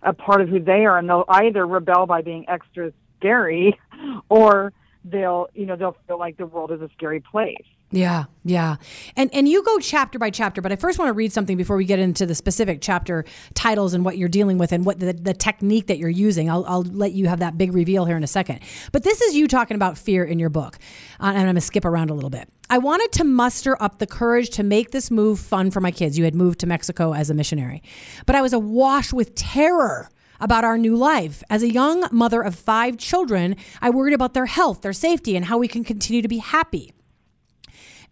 a 0.03 0.13
part 0.13 0.41
of 0.41 0.49
who 0.49 0.59
they 0.59 0.85
are, 0.85 0.97
and 0.97 1.09
they'll 1.09 1.25
either 1.27 1.65
rebel 1.65 2.05
by 2.05 2.21
being 2.21 2.45
extra 2.47 2.91
scary, 3.17 3.79
or 4.29 4.73
they'll 5.05 5.47
you 5.53 5.65
know 5.65 5.75
they'll 5.75 5.95
feel 6.07 6.19
like 6.19 6.37
the 6.37 6.45
world 6.45 6.71
is 6.71 6.81
a 6.81 6.89
scary 6.95 7.21
place. 7.21 7.65
Yeah, 7.91 8.25
yeah. 8.43 8.77
And 9.15 9.33
and 9.33 9.47
you 9.47 9.63
go 9.63 9.79
chapter 9.79 10.17
by 10.17 10.31
chapter, 10.31 10.61
but 10.61 10.71
I 10.71 10.75
first 10.75 10.97
want 10.97 11.09
to 11.09 11.13
read 11.13 11.31
something 11.31 11.55
before 11.55 11.77
we 11.77 11.85
get 11.85 11.99
into 11.99 12.25
the 12.25 12.33
specific 12.33 12.79
chapter 12.81 13.25
titles 13.53 13.93
and 13.93 14.03
what 14.03 14.17
you're 14.17 14.27
dealing 14.27 14.57
with 14.57 14.71
and 14.71 14.85
what 14.85 14.99
the, 14.99 15.13
the 15.13 15.33
technique 15.33 15.87
that 15.87 15.97
you're 15.99 16.09
using. 16.09 16.49
I'll, 16.49 16.65
I'll 16.65 16.81
let 16.81 17.13
you 17.13 17.27
have 17.27 17.39
that 17.39 17.57
big 17.57 17.73
reveal 17.73 18.05
here 18.05 18.17
in 18.17 18.23
a 18.23 18.27
second. 18.27 18.59
But 18.91 19.03
this 19.03 19.21
is 19.21 19.35
you 19.35 19.47
talking 19.47 19.75
about 19.75 19.97
fear 19.97 20.25
in 20.25 20.39
your 20.39 20.49
book. 20.49 20.77
Uh, 21.19 21.27
and 21.27 21.37
I'm 21.37 21.45
going 21.45 21.55
to 21.55 21.61
skip 21.61 21.85
around 21.85 22.09
a 22.09 22.15
little 22.15 22.31
bit. 22.31 22.49
I 22.69 22.79
wanted 22.79 23.11
to 23.13 23.23
muster 23.23 23.81
up 23.81 23.99
the 23.99 24.07
courage 24.07 24.49
to 24.51 24.63
make 24.63 24.89
this 24.89 25.11
move 25.11 25.39
fun 25.39 25.69
for 25.69 25.79
my 25.79 25.91
kids. 25.91 26.17
You 26.17 26.23
had 26.23 26.33
moved 26.33 26.59
to 26.61 26.67
Mexico 26.67 27.13
as 27.13 27.29
a 27.29 27.35
missionary, 27.35 27.83
but 28.25 28.35
I 28.35 28.41
was 28.41 28.51
awash 28.51 29.13
with 29.13 29.35
terror 29.35 30.09
about 30.39 30.63
our 30.63 30.77
new 30.77 30.95
life. 30.95 31.43
As 31.49 31.63
a 31.63 31.71
young 31.71 32.07
mother 32.11 32.41
of 32.41 32.55
five 32.55 32.97
children, 32.97 33.55
I 33.81 33.89
worried 33.89 34.13
about 34.13 34.33
their 34.33 34.45
health, 34.45 34.81
their 34.81 34.93
safety, 34.93 35.35
and 35.35 35.45
how 35.45 35.57
we 35.57 35.67
can 35.67 35.83
continue 35.83 36.21
to 36.21 36.27
be 36.27 36.37
happy. 36.37 36.93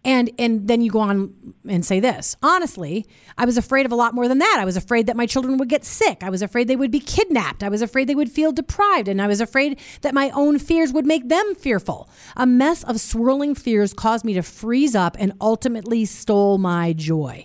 And 0.04 0.30
and 0.38 0.68
then 0.68 0.80
you 0.80 0.90
go 0.90 1.00
on 1.00 1.34
and 1.68 1.84
say 1.84 2.00
this. 2.00 2.36
Honestly, 2.42 3.06
I 3.38 3.44
was 3.46 3.56
afraid 3.56 3.86
of 3.86 3.92
a 3.92 3.94
lot 3.96 4.14
more 4.14 4.28
than 4.28 4.38
that. 4.38 4.58
I 4.60 4.64
was 4.64 4.76
afraid 4.76 5.06
that 5.06 5.16
my 5.16 5.26
children 5.26 5.56
would 5.56 5.68
get 5.68 5.84
sick. 5.84 6.22
I 6.22 6.30
was 6.30 6.42
afraid 6.42 6.68
they 6.68 6.76
would 6.76 6.90
be 6.90 7.00
kidnapped. 7.00 7.62
I 7.62 7.68
was 7.68 7.80
afraid 7.82 8.08
they 8.08 8.14
would 8.14 8.30
feel 8.30 8.52
deprived, 8.52 9.08
and 9.08 9.20
I 9.22 9.26
was 9.26 9.40
afraid 9.40 9.80
that 10.02 10.14
my 10.14 10.30
own 10.30 10.58
fears 10.58 10.92
would 10.92 11.06
make 11.06 11.28
them 11.28 11.54
fearful. 11.54 12.08
A 12.36 12.46
mess 12.46 12.82
of 12.84 13.00
swirling 13.00 13.54
fears 13.54 13.94
caused 13.94 14.24
me 14.24 14.34
to 14.34 14.42
freeze 14.42 14.94
up 14.94 15.16
and 15.18 15.32
ultimately 15.40 16.04
stole 16.04 16.58
my 16.58 16.92
joy. 16.92 17.44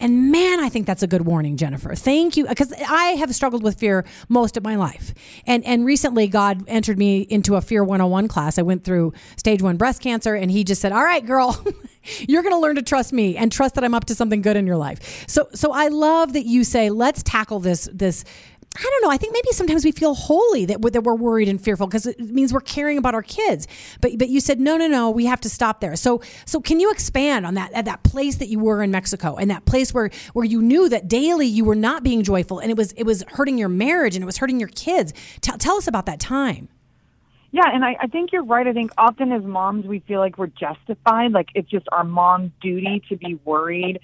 And 0.00 0.32
man, 0.32 0.60
I 0.60 0.68
think 0.68 0.86
that's 0.86 1.02
a 1.02 1.06
good 1.06 1.26
warning, 1.26 1.56
Jennifer. 1.56 1.94
Thank 1.94 2.36
you 2.36 2.46
because 2.46 2.72
I 2.88 3.16
have 3.18 3.34
struggled 3.34 3.62
with 3.62 3.78
fear 3.78 4.04
most 4.28 4.56
of 4.56 4.64
my 4.64 4.76
life. 4.76 5.14
And 5.46 5.64
and 5.64 5.84
recently 5.84 6.26
God 6.26 6.64
entered 6.66 6.98
me 6.98 7.20
into 7.20 7.56
a 7.56 7.60
fear 7.60 7.84
101 7.84 8.28
class. 8.28 8.58
I 8.58 8.62
went 8.62 8.82
through 8.82 9.12
stage 9.36 9.62
1 9.62 9.76
breast 9.76 10.00
cancer 10.00 10.34
and 10.34 10.50
he 10.50 10.64
just 10.64 10.80
said, 10.80 10.92
"All 10.92 11.04
right, 11.04 11.24
girl, 11.24 11.62
you're 12.02 12.42
going 12.42 12.54
to 12.54 12.58
learn 12.58 12.76
to 12.76 12.82
trust 12.82 13.12
me 13.12 13.36
and 13.36 13.50
trust 13.50 13.74
that 13.74 13.84
I'm 13.84 13.94
up 13.94 14.06
to 14.06 14.14
something 14.14 14.42
good 14.42 14.56
in 14.56 14.66
your 14.66 14.76
life. 14.76 15.28
So 15.28 15.48
so 15.54 15.72
I 15.72 15.88
love 15.88 16.32
that 16.32 16.46
you 16.46 16.64
say 16.64 16.90
let's 16.90 17.22
tackle 17.22 17.60
this 17.60 17.88
this 17.92 18.24
I 18.76 18.82
don't 18.82 19.02
know. 19.02 19.10
I 19.10 19.16
think 19.16 19.32
maybe 19.32 19.48
sometimes 19.50 19.84
we 19.84 19.90
feel 19.90 20.14
holy 20.14 20.64
that 20.66 20.80
we're, 20.80 20.90
that 20.90 21.02
we're 21.02 21.16
worried 21.16 21.48
and 21.48 21.60
fearful 21.60 21.88
because 21.88 22.06
it 22.06 22.20
means 22.20 22.52
we're 22.52 22.60
caring 22.60 22.98
about 22.98 23.14
our 23.14 23.22
kids. 23.22 23.66
But 24.00 24.16
but 24.16 24.28
you 24.28 24.38
said 24.38 24.60
no, 24.60 24.76
no, 24.76 24.86
no. 24.86 25.10
We 25.10 25.26
have 25.26 25.40
to 25.40 25.50
stop 25.50 25.80
there. 25.80 25.96
So 25.96 26.22
so 26.44 26.60
can 26.60 26.78
you 26.78 26.90
expand 26.92 27.46
on 27.46 27.54
that 27.54 27.72
at 27.72 27.84
that 27.86 28.04
place 28.04 28.36
that 28.36 28.48
you 28.48 28.60
were 28.60 28.80
in 28.82 28.92
Mexico 28.92 29.34
and 29.34 29.50
that 29.50 29.64
place 29.64 29.92
where 29.92 30.10
where 30.34 30.44
you 30.44 30.62
knew 30.62 30.88
that 30.88 31.08
daily 31.08 31.46
you 31.46 31.64
were 31.64 31.74
not 31.74 32.04
being 32.04 32.22
joyful 32.22 32.60
and 32.60 32.70
it 32.70 32.76
was 32.76 32.92
it 32.92 33.02
was 33.02 33.24
hurting 33.28 33.58
your 33.58 33.68
marriage 33.68 34.14
and 34.14 34.22
it 34.22 34.26
was 34.26 34.38
hurting 34.38 34.60
your 34.60 34.68
kids. 34.68 35.12
Tell 35.40 35.76
us 35.76 35.88
about 35.88 36.06
that 36.06 36.20
time. 36.20 36.68
Yeah, 37.52 37.64
and 37.72 37.84
I, 37.84 37.96
I 38.00 38.06
think 38.06 38.32
you're 38.32 38.44
right. 38.44 38.66
I 38.66 38.72
think 38.72 38.92
often 38.96 39.32
as 39.32 39.42
moms, 39.42 39.84
we 39.84 40.00
feel 40.00 40.20
like 40.20 40.38
we're 40.38 40.46
justified, 40.46 41.32
like 41.32 41.48
it's 41.54 41.68
just 41.68 41.86
our 41.90 42.04
mom's 42.04 42.52
duty 42.60 43.02
to 43.08 43.16
be 43.16 43.38
worried 43.44 44.00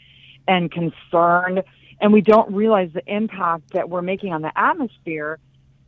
and 0.48 0.70
concerned, 0.70 1.62
and 2.00 2.12
we 2.12 2.20
don't 2.22 2.52
realize 2.52 2.90
the 2.92 3.02
impact 3.06 3.72
that 3.72 3.88
we're 3.88 4.02
making 4.02 4.32
on 4.32 4.42
the 4.42 4.52
atmosphere 4.56 5.38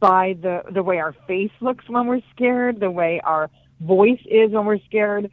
by 0.00 0.36
the 0.40 0.62
the 0.70 0.82
way 0.82 0.98
our 0.98 1.14
face 1.26 1.50
looks 1.60 1.88
when 1.88 2.06
we're 2.06 2.22
scared, 2.34 2.78
the 2.78 2.90
way 2.90 3.20
our 3.24 3.50
voice 3.80 4.20
is 4.26 4.52
when 4.52 4.64
we're 4.64 4.80
scared. 4.86 5.30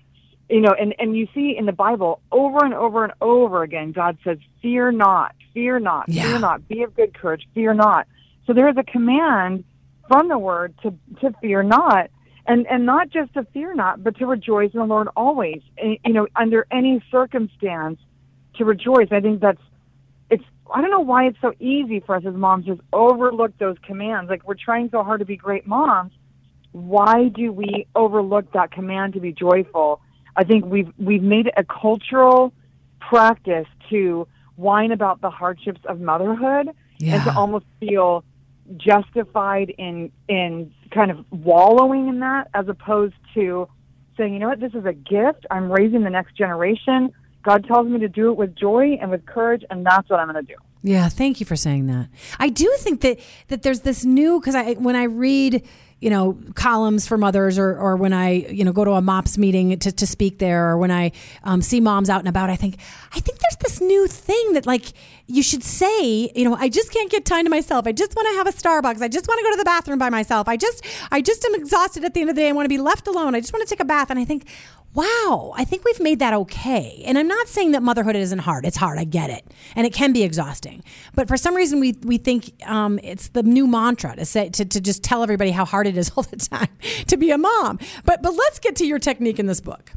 You 0.50 0.62
know, 0.62 0.76
and 0.80 0.96
and 0.98 1.16
you 1.16 1.28
see 1.34 1.56
in 1.58 1.66
the 1.66 1.74
Bible 1.74 2.22
over 2.32 2.64
and 2.64 2.74
over 2.74 3.04
and 3.04 3.14
over 3.22 3.62
again, 3.62 3.92
God 3.92 4.18
says, 4.24 4.40
"Fear 4.64 4.94
not, 4.94 5.36
fear 5.54 5.80
not, 5.80 6.10
yeah. 6.10 6.24
fear 6.24 6.40
not, 6.40 6.68
be 6.68 6.82
of 6.82 6.96
good 6.96 7.14
courage, 7.14 7.48
fear 7.54 7.76
not." 7.76 8.08
So 8.48 8.54
there 8.54 8.70
is 8.70 8.78
a 8.78 8.84
command 8.84 9.64
from 10.08 10.28
the 10.28 10.38
word 10.38 10.74
to 10.82 10.94
to 11.22 11.32
fear 11.42 11.62
not 11.62 12.10
and 12.48 12.66
and 12.68 12.86
not 12.86 13.10
just 13.10 13.34
to 13.34 13.44
fear 13.54 13.74
not 13.74 14.04
but 14.04 14.16
to 14.18 14.26
rejoice 14.26 14.72
in 14.74 14.80
the 14.80 14.86
lord 14.86 15.08
always 15.16 15.62
eh, 15.78 15.96
you 16.06 16.14
know 16.14 16.28
under 16.36 16.66
any 16.72 17.04
circumstance 17.12 18.00
to 18.56 18.66
rejoice 18.66 19.08
i 19.12 19.20
think 19.20 19.42
that's 19.42 19.62
it's. 20.30 20.44
I 20.74 20.82
don't 20.82 20.90
know 20.90 21.00
why 21.02 21.26
it's 21.28 21.38
so 21.42 21.54
easy 21.60 22.00
for 22.00 22.16
us 22.16 22.24
as 22.26 22.34
moms 22.34 22.66
to 22.66 22.76
just 22.76 22.88
overlook 22.92 23.56
those 23.60 23.78
commands. 23.86 24.30
Like 24.30 24.48
we're 24.48 24.56
trying 24.56 24.90
so 24.90 25.04
hard 25.04 25.20
to 25.20 25.26
be 25.26 25.38
great 25.38 25.68
moms. 25.68 26.12
Why 26.72 27.28
do 27.28 27.52
we 27.54 27.86
overlook 27.96 28.52
that 28.54 28.72
command 28.72 29.14
to 29.14 29.20
be 29.20 29.32
joyful? 29.32 30.02
I 30.36 30.44
think 30.44 30.66
we've 30.66 30.92
we've 30.98 31.22
made 31.22 31.46
it 31.48 31.54
a 31.58 31.64
cultural 31.64 32.52
practice 33.00 33.68
to 33.92 34.28
whine 34.56 34.92
about 34.92 35.22
the 35.22 35.30
hardships 35.30 35.82
of 35.88 36.02
motherhood 36.02 36.70
Yeah. 36.98 37.16
and 37.16 37.24
to 37.26 37.36
almost 37.36 37.66
feel 37.80 38.24
justified 38.78 39.74
in 39.78 40.12
in 40.28 40.74
kind 40.92 41.12
of 41.12 41.26
wallowing 41.32 42.08
in 42.08 42.20
that 42.20 42.50
as 42.54 42.68
opposed 42.68 43.16
to 43.34 43.68
saying, 44.18 44.34
you 44.34 44.40
know 44.40 44.48
what, 44.50 44.60
this 44.60 44.74
is 44.74 44.86
a 44.86 44.94
gift. 44.94 45.46
I'm 45.52 45.72
raising 45.72 46.04
the 46.04 46.10
next 46.10 46.36
generation. 46.36 47.12
God 47.44 47.66
tells 47.68 47.88
me 47.88 48.00
to 48.00 48.08
do 48.08 48.32
it 48.32 48.38
with 48.38 48.56
joy 48.56 48.98
and 49.00 49.12
with 49.12 49.26
courage, 49.26 49.64
and 49.70 49.86
that's 49.86 50.10
what 50.10 50.20
I'm 50.20 50.32
going 50.32 50.44
to 50.44 50.54
do. 50.54 50.60
Yeah, 50.82 51.10
thank 51.10 51.40
you 51.40 51.46
for 51.46 51.56
saying 51.56 51.88
that. 51.88 52.10
I 52.40 52.50
do 52.50 52.74
think 52.80 53.02
that 53.02 53.20
that 53.48 53.64
there's 53.64 53.82
this 53.82 54.06
new 54.06 54.40
because 54.40 54.56
I 54.56 54.74
when 54.74 54.96
I 54.96 55.04
read 55.04 55.68
you 56.00 56.10
know 56.12 56.38
columns 56.54 57.08
for 57.08 57.18
mothers 57.18 57.58
or 57.58 57.76
or 57.76 57.96
when 57.96 58.14
I 58.14 58.34
you 58.34 58.64
know 58.64 58.72
go 58.72 58.86
to 58.86 58.92
a 58.92 59.02
MOPS 59.02 59.40
meeting 59.40 59.78
to, 59.80 59.92
to 59.92 60.06
speak 60.06 60.38
there 60.38 60.70
or 60.70 60.78
when 60.78 60.92
I 60.92 61.12
um, 61.44 61.64
see 61.64 61.80
moms 61.80 62.08
out 62.08 62.20
and 62.20 62.28
about, 62.28 62.52
I 62.52 62.56
think 62.56 62.78
I 63.12 63.20
think 63.20 63.40
there's 63.40 63.58
this 63.62 63.82
new 63.82 64.06
thing 64.08 64.54
that 64.54 64.68
like 64.68 64.94
you 65.28 65.44
should 65.44 65.64
say 65.64 66.32
you 66.36 66.44
know 66.44 66.56
I 66.56 66.70
just 66.70 66.92
can't 66.92 67.10
get 67.12 67.26
time 67.26 67.46
to 67.46 67.50
myself. 67.50 67.88
I 67.88 67.92
just 67.92 68.16
want 68.16 68.28
to 68.30 68.36
have 68.36 68.48
a 68.48 68.52
Starbucks. 68.52 69.02
I 69.02 69.08
just 69.08 69.28
want 69.28 69.40
to 69.40 69.44
go 69.44 69.52
to 69.52 69.58
the 69.58 69.66
bathroom 69.66 70.00
by 70.00 70.10
myself. 70.10 70.48
I 70.48 70.58
just 70.58 70.86
I 71.12 71.22
just 71.22 71.44
am 71.46 71.56
exhausted 71.56 72.04
at 72.04 72.14
the 72.14 72.22
end 72.22 72.30
of 72.30 72.36
the 72.36 72.42
day. 72.42 72.50
I 72.50 72.52
want 72.52 72.66
to 72.66 72.70
be 72.70 72.78
left 72.78 73.08
alone. 73.08 73.36
I 73.36 73.40
just 73.40 73.54
want 73.54 73.68
to 73.68 73.70
take 73.70 73.80
a 73.80 73.86
bath. 73.86 74.10
And 74.10 74.20
I 74.20 74.26
think 74.26 74.46
wow, 74.96 75.54
I 75.56 75.66
think 75.66 75.84
we've 75.84 76.00
made 76.00 76.20
that 76.20 76.34
okay. 76.34 77.04
And 77.06 77.18
I'm 77.18 77.28
not 77.28 77.48
saying 77.48 77.72
that 77.72 77.84
motherhood 77.84 78.16
isn't 78.16 78.40
hard. 78.40 78.66
It's 78.66 78.78
hard. 78.78 78.98
I 78.98 79.04
get 79.04 79.30
it, 79.30 79.46
and 79.76 79.86
it 79.86 79.94
can 79.94 80.14
be 80.14 80.24
exhausting. 80.24 80.84
But 81.14 81.28
for 81.28 81.38
some 81.38 81.56
reason, 81.56 81.80
we 81.80 81.94
we 82.02 82.18
think 82.18 82.54
um, 82.66 83.00
it's 83.04 83.28
the 83.30 83.44
new 83.44 83.68
mantra 83.68 84.16
to 84.16 84.26
say 84.26 84.50
to, 84.50 84.66
to 84.66 84.82
just 84.82 85.04
tell 85.04 85.22
everybody 85.22 85.52
how 85.52 85.66
hard 85.66 85.86
it 85.86 85.98
is 85.98 86.12
all 86.16 86.24
the 86.24 86.38
time 86.38 86.70
to 87.08 87.18
be 87.18 87.30
a 87.32 87.38
mom. 87.38 87.78
But 88.06 88.24
but 88.24 88.34
let's 88.34 88.60
get 88.60 88.76
to 88.78 88.86
your 88.88 89.00
technique 89.00 89.38
in 89.38 89.46
this 89.46 89.62
book, 89.62 89.92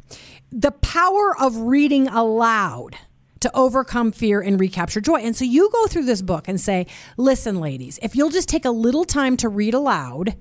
the 0.50 0.72
power 0.72 1.36
of 1.40 1.56
reading 1.56 2.08
aloud 2.08 2.96
to 3.40 3.50
overcome 3.54 4.12
fear 4.12 4.40
and 4.40 4.60
recapture 4.60 5.00
joy. 5.00 5.20
And 5.20 5.36
so 5.36 5.44
you 5.44 5.70
go 5.72 5.86
through 5.86 6.04
this 6.04 6.22
book 6.22 6.48
and 6.48 6.60
say, 6.60 6.86
listen, 7.16 7.60
ladies, 7.60 7.98
if 8.02 8.16
you'll 8.16 8.30
just 8.30 8.48
take 8.48 8.64
a 8.64 8.70
little 8.70 9.04
time 9.04 9.36
to 9.38 9.48
read 9.48 9.74
aloud 9.74 10.36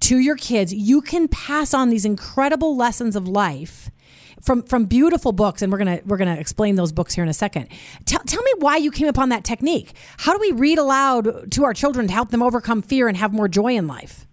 to 0.00 0.18
your 0.18 0.36
kids, 0.36 0.72
you 0.72 1.00
can 1.00 1.28
pass 1.28 1.72
on 1.72 1.90
these 1.90 2.04
incredible 2.04 2.76
lessons 2.76 3.16
of 3.16 3.26
life 3.26 3.90
from 4.42 4.62
from 4.62 4.84
beautiful 4.84 5.32
books 5.32 5.62
and 5.62 5.72
we're 5.72 5.78
going 5.78 5.98
to 5.98 6.04
we're 6.06 6.18
going 6.18 6.34
to 6.34 6.38
explain 6.38 6.74
those 6.74 6.92
books 6.92 7.14
here 7.14 7.24
in 7.24 7.30
a 7.30 7.34
second. 7.34 7.68
Tell, 8.04 8.20
tell 8.20 8.42
me 8.42 8.52
why 8.58 8.76
you 8.76 8.90
came 8.90 9.08
upon 9.08 9.30
that 9.30 9.44
technique. 9.44 9.94
How 10.18 10.32
do 10.32 10.38
we 10.38 10.52
read 10.52 10.78
aloud 10.78 11.50
to 11.52 11.64
our 11.64 11.72
children 11.72 12.06
to 12.08 12.12
help 12.12 12.30
them 12.30 12.42
overcome 12.42 12.82
fear 12.82 13.08
and 13.08 13.16
have 13.16 13.32
more 13.32 13.48
joy 13.48 13.74
in 13.74 13.86
life? 13.86 14.26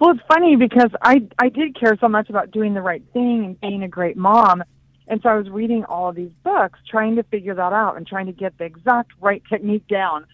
Well, 0.00 0.10
it's 0.10 0.20
funny 0.28 0.56
because 0.56 0.90
I 1.02 1.28
I 1.38 1.48
did 1.48 1.78
care 1.78 1.96
so 2.00 2.08
much 2.08 2.28
about 2.30 2.50
doing 2.50 2.74
the 2.74 2.82
right 2.82 3.02
thing 3.12 3.44
and 3.44 3.60
being 3.60 3.82
a 3.82 3.88
great 3.88 4.16
mom, 4.16 4.62
and 5.08 5.20
so 5.22 5.30
I 5.30 5.36
was 5.36 5.48
reading 5.48 5.84
all 5.84 6.12
these 6.12 6.30
books, 6.44 6.78
trying 6.88 7.16
to 7.16 7.22
figure 7.22 7.54
that 7.54 7.72
out 7.72 7.96
and 7.96 8.06
trying 8.06 8.26
to 8.26 8.32
get 8.32 8.58
the 8.58 8.64
exact 8.64 9.12
right 9.20 9.42
technique 9.48 9.88
down. 9.88 10.26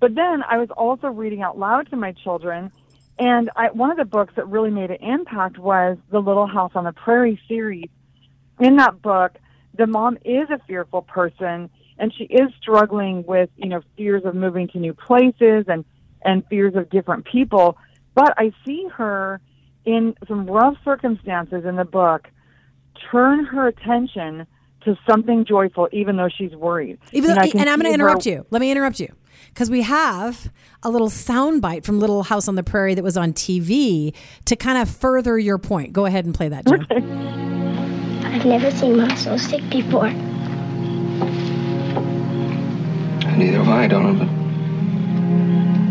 But 0.00 0.14
then 0.14 0.42
I 0.42 0.56
was 0.56 0.70
also 0.70 1.08
reading 1.08 1.42
out 1.42 1.58
loud 1.58 1.90
to 1.90 1.96
my 1.96 2.12
children, 2.12 2.72
and 3.18 3.50
I, 3.54 3.70
one 3.70 3.90
of 3.90 3.98
the 3.98 4.04
books 4.04 4.34
that 4.36 4.48
really 4.48 4.70
made 4.70 4.90
an 4.90 5.02
impact 5.02 5.58
was 5.58 5.98
the 6.10 6.20
Little 6.20 6.46
House 6.46 6.72
on 6.74 6.84
the 6.84 6.92
Prairie 6.92 7.38
series. 7.46 7.88
In 8.58 8.76
that 8.76 9.02
book, 9.02 9.36
the 9.76 9.86
mom 9.86 10.16
is 10.24 10.48
a 10.50 10.58
fearful 10.66 11.02
person, 11.02 11.68
and 11.98 12.12
she 12.14 12.24
is 12.24 12.50
struggling 12.60 13.24
with 13.24 13.50
you 13.56 13.68
know 13.68 13.82
fears 13.96 14.24
of 14.24 14.34
moving 14.34 14.68
to 14.68 14.78
new 14.78 14.94
places 14.94 15.66
and 15.68 15.84
and 16.22 16.46
fears 16.48 16.74
of 16.74 16.88
different 16.88 17.26
people. 17.26 17.76
But 18.14 18.34
I 18.38 18.52
see 18.64 18.88
her 18.94 19.40
in 19.84 20.14
some 20.26 20.46
rough 20.46 20.76
circumstances 20.84 21.64
in 21.64 21.76
the 21.76 21.84
book 21.84 22.28
turn 23.10 23.44
her 23.44 23.66
attention 23.68 24.46
to 24.84 24.98
something 25.08 25.44
joyful, 25.44 25.88
even 25.92 26.16
though 26.16 26.28
she's 26.28 26.54
worried. 26.54 26.98
Even 27.12 27.34
though, 27.34 27.40
I 27.40 27.50
and, 27.54 27.68
I'm 27.68 27.80
going 27.80 27.90
to 27.90 27.94
interrupt 27.94 28.24
her- 28.24 28.30
you. 28.30 28.46
Let 28.50 28.60
me 28.60 28.70
interrupt 28.70 29.00
you 29.00 29.08
because 29.48 29.70
we 29.70 29.82
have 29.82 30.50
a 30.82 30.90
little 30.90 31.08
soundbite 31.08 31.84
from 31.84 32.00
Little 32.00 32.24
House 32.24 32.48
on 32.48 32.54
the 32.54 32.62
Prairie 32.62 32.94
that 32.94 33.04
was 33.04 33.16
on 33.16 33.32
TV 33.32 34.14
to 34.44 34.56
kind 34.56 34.78
of 34.78 34.88
further 34.90 35.38
your 35.38 35.58
point. 35.58 35.92
Go 35.92 36.06
ahead 36.06 36.24
and 36.24 36.34
play 36.34 36.48
that, 36.48 36.66
Jim. 36.66 36.86
I've 38.26 38.44
never 38.44 38.70
seen 38.70 38.96
Mom 38.96 39.16
so 39.16 39.36
sick 39.36 39.62
before. 39.70 40.10
Neither 43.36 43.58
have 43.58 43.68
I, 43.68 43.86
Donna, 43.88 44.12
but 44.12 44.28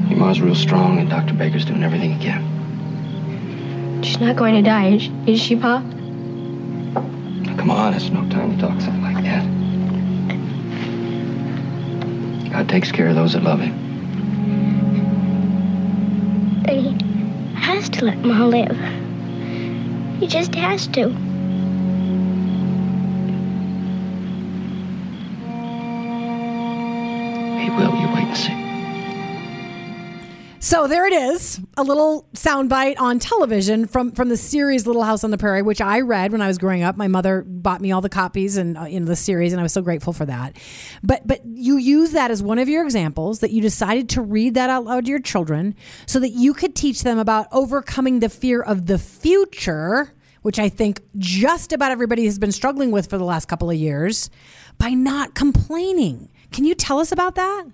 your 0.10 0.20
mom's 0.20 0.40
real 0.42 0.56
strong, 0.56 1.00
and 1.00 1.10
Dr. 1.10 1.34
Baker's 1.34 1.66
doing 1.66 1.84
everything 1.84 2.14
he 2.14 2.24
can. 2.24 4.02
She's 4.04 4.20
not 4.20 4.36
going 4.36 4.56
to 4.56 4.62
die, 4.62 4.90
is, 4.90 5.10
is 5.28 5.42
she, 5.42 5.56
Pop? 5.56 5.84
Come 7.64 7.72
on, 7.72 7.94
it's 7.94 8.10
no 8.10 8.28
time 8.28 8.52
to 8.52 8.58
talk 8.58 8.82
something 8.82 9.02
like 9.02 9.24
that. 9.24 9.46
God 12.52 12.68
takes 12.68 12.92
care 12.92 13.08
of 13.08 13.16
those 13.16 13.32
that 13.32 13.44
love 13.44 13.62
him. 13.62 13.72
But 16.66 16.74
he 16.74 16.92
has 17.56 17.88
to 17.92 18.04
let 18.04 18.18
Mom 18.18 18.50
live. 18.50 18.78
He 20.20 20.28
just 20.28 20.54
has 20.56 20.88
to. 20.88 21.08
He 27.62 27.70
will, 27.70 27.96
you 27.96 28.08
wait 28.14 28.28
and 28.28 28.38
see. 28.38 28.63
So 30.74 30.88
there 30.88 31.06
it 31.06 31.14
is, 31.14 31.62
a 31.78 31.84
little 31.84 32.28
soundbite 32.34 33.00
on 33.00 33.20
television 33.20 33.86
from 33.86 34.12
from 34.12 34.30
the 34.30 34.38
series 34.38 34.88
Little 34.88 35.04
House 35.04 35.24
on 35.24 35.30
the 35.30 35.38
Prairie, 35.38 35.62
which 35.62 35.82
I 35.82 36.00
read 36.00 36.32
when 36.32 36.42
I 36.42 36.48
was 36.48 36.58
growing 36.58 36.82
up. 36.82 36.98
My 36.98 37.08
mother 37.08 37.44
bought 37.46 37.80
me 37.80 37.92
all 37.92 38.02
the 38.02 38.10
copies 38.10 38.58
and 38.58 38.76
uh, 38.76 38.86
in 38.86 39.06
the 39.06 39.16
series, 39.16 39.54
and 39.54 39.60
I 39.60 39.64
was 39.64 39.72
so 39.72 39.84
grateful 39.84 40.14
for 40.14 40.26
that. 40.26 40.58
But 41.04 41.28
but 41.28 41.46
you 41.46 41.78
use 41.78 42.14
that 42.14 42.32
as 42.32 42.42
one 42.42 42.58
of 42.58 42.70
your 42.70 42.84
examples 42.84 43.42
that 43.42 43.52
you 43.52 43.62
decided 43.62 44.10
to 44.10 44.24
read 44.24 44.56
that 44.56 44.72
out 44.72 44.86
loud 44.86 45.06
to 45.06 45.12
your 45.12 45.20
children 45.20 45.76
so 46.08 46.20
that 46.20 46.30
you 46.30 46.56
could 46.56 46.76
teach 46.76 47.04
them 47.04 47.20
about 47.20 47.46
overcoming 47.52 48.20
the 48.20 48.28
fear 48.28 48.60
of 48.60 48.88
the 48.88 48.98
future, 48.98 50.12
which 50.42 50.58
I 50.58 50.70
think 50.70 51.02
just 51.20 51.72
about 51.72 51.92
everybody 51.92 52.26
has 52.26 52.40
been 52.40 52.52
struggling 52.52 52.90
with 52.90 53.12
for 53.12 53.20
the 53.20 53.26
last 53.26 53.48
couple 53.48 53.70
of 53.70 53.78
years, 53.78 54.32
by 54.80 54.90
not 54.90 55.36
complaining. 55.36 56.32
Can 56.52 56.66
you 56.66 56.74
tell 56.74 56.98
us 56.98 57.12
about 57.12 57.36
that? 57.36 57.66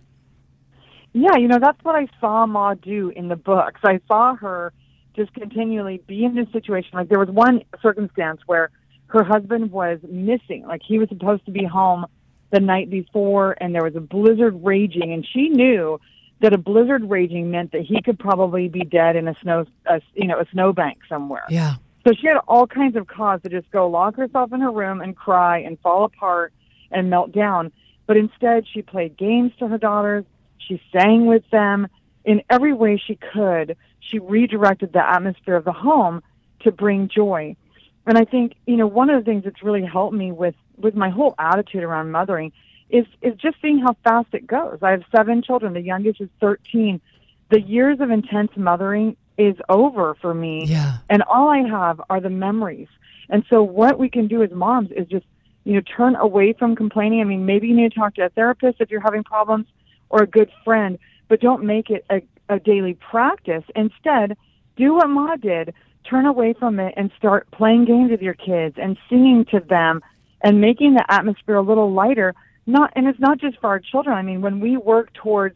Yeah, 1.13 1.37
you 1.37 1.47
know, 1.47 1.59
that's 1.59 1.83
what 1.83 1.95
I 1.95 2.07
saw 2.19 2.45
Ma 2.45 2.75
do 2.75 3.09
in 3.15 3.27
the 3.27 3.35
books. 3.35 3.81
I 3.83 3.99
saw 4.07 4.35
her 4.35 4.73
just 5.15 5.33
continually 5.33 6.01
be 6.07 6.23
in 6.23 6.35
this 6.35 6.47
situation. 6.51 6.91
Like 6.93 7.09
there 7.09 7.19
was 7.19 7.29
one 7.29 7.63
circumstance 7.81 8.41
where 8.45 8.69
her 9.07 9.23
husband 9.23 9.71
was 9.71 9.99
missing. 10.07 10.65
Like 10.67 10.81
he 10.85 10.99
was 10.99 11.09
supposed 11.09 11.45
to 11.45 11.51
be 11.51 11.65
home 11.65 12.05
the 12.51 12.59
night 12.59 12.89
before 12.89 13.55
and 13.59 13.73
there 13.73 13.83
was 13.83 13.95
a 13.95 14.01
blizzard 14.01 14.63
raging 14.63 15.13
and 15.13 15.25
she 15.25 15.49
knew 15.49 15.99
that 16.41 16.53
a 16.53 16.57
blizzard 16.57 17.07
raging 17.09 17.51
meant 17.51 17.71
that 17.73 17.81
he 17.81 18.01
could 18.01 18.17
probably 18.17 18.69
be 18.69 18.81
dead 18.81 19.15
in 19.15 19.27
a 19.27 19.35
snow 19.41 19.65
a, 19.85 20.01
you 20.13 20.27
know, 20.27 20.39
a 20.39 20.45
snowbank 20.51 20.99
somewhere. 21.09 21.45
Yeah. 21.49 21.75
So 22.07 22.13
she 22.13 22.27
had 22.27 22.37
all 22.47 22.65
kinds 22.65 22.95
of 22.95 23.07
cause 23.07 23.41
to 23.43 23.49
just 23.49 23.69
go 23.71 23.89
lock 23.89 24.15
herself 24.15 24.53
in 24.53 24.61
her 24.61 24.71
room 24.71 25.01
and 25.01 25.15
cry 25.15 25.59
and 25.59 25.77
fall 25.81 26.05
apart 26.05 26.53
and 26.91 27.09
melt 27.09 27.33
down. 27.33 27.71
But 28.07 28.17
instead, 28.17 28.65
she 28.71 28.81
played 28.81 29.17
games 29.17 29.51
to 29.59 29.67
her 29.67 29.77
daughters. 29.77 30.25
She 30.59 30.81
sang 30.91 31.25
with 31.25 31.43
them 31.51 31.87
in 32.25 32.43
every 32.49 32.73
way 32.73 32.97
she 32.97 33.15
could. 33.15 33.75
She 33.99 34.19
redirected 34.19 34.93
the 34.93 35.07
atmosphere 35.07 35.55
of 35.55 35.65
the 35.65 35.71
home 35.71 36.21
to 36.61 36.71
bring 36.71 37.07
joy. 37.07 37.55
And 38.05 38.17
I 38.17 38.25
think, 38.25 38.55
you 38.65 38.75
know, 38.75 38.87
one 38.87 39.09
of 39.09 39.23
the 39.23 39.29
things 39.29 39.43
that's 39.43 39.63
really 39.63 39.85
helped 39.85 40.15
me 40.15 40.31
with, 40.31 40.55
with 40.77 40.95
my 40.95 41.09
whole 41.09 41.35
attitude 41.37 41.83
around 41.83 42.11
mothering 42.11 42.51
is, 42.89 43.05
is 43.21 43.35
just 43.35 43.57
seeing 43.61 43.79
how 43.79 43.95
fast 44.03 44.29
it 44.33 44.47
goes. 44.47 44.79
I 44.81 44.91
have 44.91 45.03
seven 45.15 45.41
children. 45.41 45.73
The 45.73 45.81
youngest 45.81 46.21
is 46.21 46.29
13. 46.39 46.99
The 47.49 47.61
years 47.61 47.99
of 47.99 48.09
intense 48.09 48.51
mothering 48.55 49.15
is 49.37 49.55
over 49.69 50.15
for 50.21 50.33
me. 50.33 50.65
Yeah. 50.65 50.97
And 51.09 51.23
all 51.23 51.49
I 51.49 51.67
have 51.67 52.01
are 52.09 52.19
the 52.19 52.29
memories. 52.29 52.87
And 53.29 53.43
so 53.49 53.63
what 53.63 53.99
we 53.99 54.09
can 54.09 54.27
do 54.27 54.43
as 54.43 54.51
moms 54.51 54.91
is 54.91 55.07
just, 55.07 55.25
you 55.63 55.73
know, 55.73 55.81
turn 55.81 56.15
away 56.15 56.53
from 56.53 56.75
complaining. 56.75 57.21
I 57.21 57.25
mean, 57.25 57.45
maybe 57.45 57.67
you 57.67 57.75
need 57.75 57.91
to 57.91 57.99
talk 57.99 58.15
to 58.15 58.25
a 58.25 58.29
therapist 58.29 58.81
if 58.81 58.89
you're 58.89 59.01
having 59.01 59.23
problems 59.23 59.67
or 60.09 60.23
a 60.23 60.27
good 60.27 60.51
friend, 60.63 60.97
but 61.27 61.39
don't 61.39 61.63
make 61.63 61.89
it 61.89 62.05
a, 62.09 62.21
a 62.49 62.59
daily 62.59 62.95
practice. 62.95 63.63
Instead, 63.75 64.37
do 64.75 64.95
what 64.95 65.09
Ma 65.09 65.35
did. 65.35 65.73
Turn 66.05 66.25
away 66.25 66.53
from 66.53 66.79
it 66.79 66.93
and 66.97 67.11
start 67.17 67.49
playing 67.51 67.85
games 67.85 68.09
with 68.09 68.21
your 68.21 68.33
kids 68.33 68.75
and 68.81 68.97
singing 69.09 69.45
to 69.51 69.59
them 69.59 70.01
and 70.41 70.61
making 70.61 70.93
the 70.93 71.05
atmosphere 71.11 71.55
a 71.55 71.61
little 71.61 71.91
lighter. 71.91 72.33
Not, 72.65 72.93
and 72.95 73.07
it's 73.07 73.19
not 73.19 73.39
just 73.39 73.59
for 73.59 73.67
our 73.67 73.79
children. 73.79 74.15
I 74.17 74.21
mean, 74.21 74.41
when 74.41 74.59
we 74.59 74.77
work 74.77 75.13
towards 75.13 75.55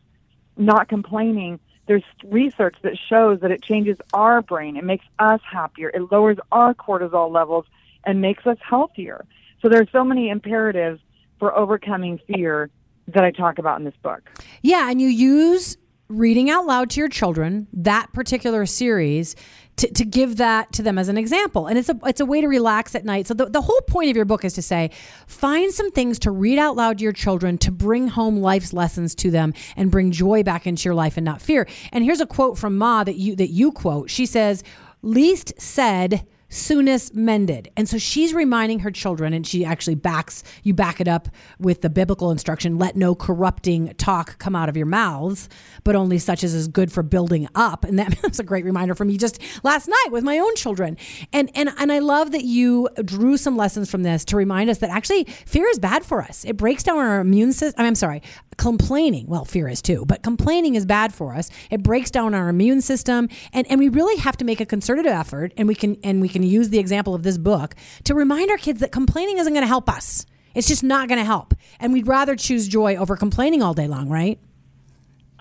not 0.57 0.89
complaining, 0.89 1.60
there's 1.88 2.03
research 2.25 2.75
that 2.83 2.98
shows 3.10 3.39
that 3.41 3.51
it 3.51 3.63
changes 3.63 3.98
our 4.13 4.41
brain. 4.41 4.77
It 4.77 4.83
makes 4.83 5.05
us 5.19 5.41
happier. 5.50 5.89
It 5.89 6.12
lowers 6.12 6.38
our 6.51 6.74
cortisol 6.74 7.31
levels 7.31 7.65
and 8.05 8.22
makes 8.22 8.45
us 8.45 8.57
healthier. 8.62 9.25
So 9.62 9.69
there 9.69 9.81
are 9.81 9.89
so 9.91 10.03
many 10.03 10.29
imperatives 10.29 11.00
for 11.39 11.57
overcoming 11.57 12.19
fear 12.27 12.69
that 13.07 13.24
I 13.24 13.31
talk 13.31 13.60
about 13.60 13.79
in 13.79 13.86
this 13.86 13.95
book. 14.01 14.29
Yeah, 14.62 14.89
and 14.89 15.01
you 15.01 15.07
use 15.07 15.77
reading 16.10 16.50
out 16.50 16.65
loud 16.65 16.89
to 16.91 17.00
your 17.00 17.10
children 17.10 17.67
that 17.74 18.12
particular 18.13 18.65
series 18.65 19.36
to, 19.77 19.91
to 19.91 20.05
give 20.05 20.38
that 20.38 20.72
to 20.74 20.83
them 20.83 21.00
as 21.00 21.10
an 21.10 21.17
example. 21.17 21.67
And 21.67 21.77
it's 21.77 21.89
a 21.89 22.00
it's 22.05 22.19
a 22.19 22.25
way 22.25 22.41
to 22.41 22.48
relax 22.48 22.93
at 22.93 23.05
night. 23.05 23.25
So 23.25 23.33
the, 23.33 23.48
the 23.48 23.62
whole 23.62 23.81
point 23.88 24.10
of 24.10 24.15
your 24.15 24.25
book 24.25 24.45
is 24.45 24.53
to 24.53 24.62
say 24.62 24.91
find 25.25 25.72
some 25.74 25.89
things 25.91 26.19
to 26.19 26.31
read 26.31 26.60
out 26.60 26.75
loud 26.75 27.00
to 27.00 27.03
your 27.03 27.13
children 27.13 27.57
to 27.60 27.72
bring 27.72 28.07
home 28.07 28.38
life's 28.38 28.74
lessons 28.74 29.15
to 29.15 29.31
them 29.31 29.53
and 29.75 29.89
bring 29.89 30.12
joy 30.12 30.43
back 30.43 30.67
into 30.67 30.86
your 30.86 30.93
life 30.93 31.17
and 31.17 31.25
not 31.25 31.41
fear. 31.41 31.67
And 31.91 32.03
here's 32.03 32.22
a 32.22 32.27
quote 32.27 32.57
from 32.57 32.77
ma 32.77 33.03
that 33.03 33.15
you 33.15 33.36
that 33.36 33.50
you 33.50 33.72
quote. 33.72 34.10
She 34.10 34.25
says 34.25 34.63
least 35.01 35.53
said 35.60 36.27
soonest 36.53 37.15
mended. 37.15 37.69
And 37.75 37.89
so 37.89 37.98
she's 37.98 38.33
reminding 38.33 38.79
her 38.79 38.91
children, 38.91 39.33
and 39.33 39.45
she 39.45 39.65
actually 39.65 39.95
backs, 39.95 40.43
you 40.63 40.74
back 40.74 41.01
it 41.01 41.07
up 41.07 41.27
with 41.60 41.81
the 41.81 41.89
biblical 41.89 42.31
instruction 42.31 42.77
let 42.77 42.95
no 42.95 43.15
corrupting 43.15 43.93
talk 43.98 44.38
come 44.38 44.55
out 44.55 44.69
of 44.69 44.77
your 44.77 44.86
mouths, 44.86 45.50
but 45.83 45.95
only 45.95 46.19
such 46.19 46.43
as 46.43 46.53
is 46.53 46.67
good 46.67 46.91
for 46.91 47.03
building 47.03 47.48
up. 47.55 47.83
And 47.83 47.98
that, 48.00 48.17
that's 48.22 48.39
a 48.39 48.43
great 48.43 48.65
reminder 48.65 48.95
for 48.95 49.05
me 49.05 49.17
just 49.17 49.39
last 49.63 49.88
night 49.88 50.07
with 50.12 50.24
my 50.24 50.38
own 50.39 50.55
children. 50.55 50.98
And, 51.31 51.50
and, 51.55 51.69
and 51.77 51.91
I 51.91 52.00
love 52.00 52.31
that 52.31 52.43
you 52.43 52.89
drew 53.03 53.38
some 53.38 53.57
lessons 53.57 53.89
from 53.89 54.03
this 54.03 54.24
to 54.25 54.38
remind 54.38 54.69
us 54.69 54.77
that 54.79 54.89
actually 54.89 55.25
fear 55.45 55.67
is 55.67 55.79
bad 55.79 56.05
for 56.05 56.22
us. 56.22 56.45
It 56.45 56.57
breaks 56.57 56.83
down 56.83 56.98
our 56.98 57.19
immune 57.19 57.53
system. 57.53 57.86
I'm 57.86 57.95
sorry, 57.95 58.22
complaining, 58.57 59.27
well, 59.27 59.45
fear 59.45 59.67
is 59.67 59.81
too, 59.81 60.05
but 60.05 60.24
complaining 60.24 60.75
is 60.75 60.86
bad 60.86 61.13
for 61.13 61.33
us. 61.33 61.50
It 61.69 61.83
breaks 61.83 62.12
down 62.12 62.33
our 62.33 62.50
immune 62.50 62.81
system. 62.81 63.29
And, 63.51 63.69
and 63.69 63.79
we 63.79 63.89
really 63.89 64.17
have 64.17 64.38
to 64.38 64.45
make 64.45 64.60
a 64.60 64.65
concerted 64.65 65.05
effort 65.05 65.53
and 65.57 65.67
we 65.67 65.75
can, 65.75 65.98
and 66.03 66.22
we 66.22 66.29
can 66.29 66.43
use 66.43 66.69
the 66.69 66.79
example 66.79 67.15
of 67.15 67.24
this 67.24 67.38
book 67.38 67.75
to 68.05 68.15
remind 68.15 68.51
our 68.51 68.57
kids 68.57 68.79
that 68.81 68.91
complaining 68.91 69.38
isn't 69.38 69.53
going 69.53 69.63
to 69.63 69.67
help 69.67 69.89
us. 69.89 70.25
It's 70.55 70.67
just 70.67 70.83
not 70.83 71.07
going 71.07 71.19
to 71.19 71.25
help. 71.25 71.53
And 71.79 71.93
we'd 71.93 72.07
rather 72.07 72.36
choose 72.36 72.67
joy 72.67 72.95
over 72.95 73.15
complaining 73.15 73.63
all 73.63 73.74
day 73.74 73.88
long, 73.88 74.10
right? 74.10 74.39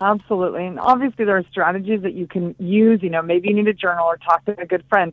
Absolutely. 0.01 0.67
And 0.67 0.81
obviously, 0.81 1.25
there 1.25 1.37
are 1.37 1.45
strategies 1.51 2.03
that 2.03 2.15
you 2.15 2.27
can 2.27 2.55
use. 2.59 3.03
You 3.03 3.11
know, 3.11 3.23
maybe 3.23 3.49
you 3.49 3.55
need 3.55 3.69
a 3.69 3.75
journal 3.75 4.07
or 4.07 4.17
talk 4.17 4.45
to 4.47 4.61
a 4.61 4.67
good 4.67 4.85
friend. 4.89 5.13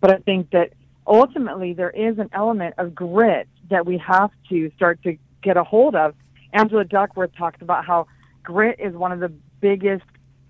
But 0.00 0.12
I 0.12 0.18
think 0.18 0.50
that 0.50 0.74
ultimately, 1.06 1.72
there 1.72 1.90
is 1.90 2.18
an 2.18 2.30
element 2.32 2.74
of 2.78 2.94
grit 2.94 3.48
that 3.70 3.84
we 3.84 3.98
have 3.98 4.30
to 4.50 4.70
start 4.76 5.02
to 5.02 5.16
get 5.42 5.56
a 5.56 5.64
hold 5.64 5.96
of. 5.96 6.14
Angela 6.52 6.84
Duckworth 6.84 7.34
talks 7.36 7.60
about 7.62 7.84
how 7.84 8.06
grit 8.42 8.78
is 8.78 8.94
one 8.94 9.12
of 9.12 9.20
the 9.20 9.32
biggest 9.60 10.04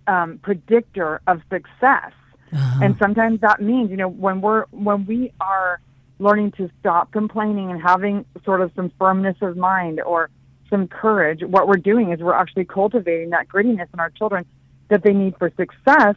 um, 0.06 0.38
predictor 0.42 1.20
of 1.26 1.40
success. 1.50 2.12
Uh-huh. 2.52 2.80
And 2.82 2.96
sometimes 2.98 3.40
that 3.40 3.60
means, 3.60 3.90
you 3.90 3.96
know, 3.96 4.08
when 4.08 4.40
we're 4.40 4.64
when 4.70 5.04
we 5.06 5.32
are 5.40 5.80
learning 6.18 6.52
to 6.52 6.70
stop 6.80 7.12
complaining 7.12 7.70
and 7.70 7.80
having 7.80 8.24
sort 8.44 8.60
of 8.60 8.72
some 8.74 8.90
firmness 8.98 9.36
of 9.42 9.56
mind 9.56 10.00
or 10.00 10.30
some 10.70 10.88
courage, 10.88 11.42
what 11.42 11.68
we're 11.68 11.76
doing 11.76 12.12
is 12.12 12.20
we're 12.20 12.34
actually 12.34 12.64
cultivating 12.64 13.30
that 13.30 13.48
grittiness 13.48 13.86
in 13.92 14.00
our 14.00 14.10
children 14.10 14.44
that 14.88 15.02
they 15.02 15.12
need 15.12 15.36
for 15.38 15.50
success. 15.56 16.16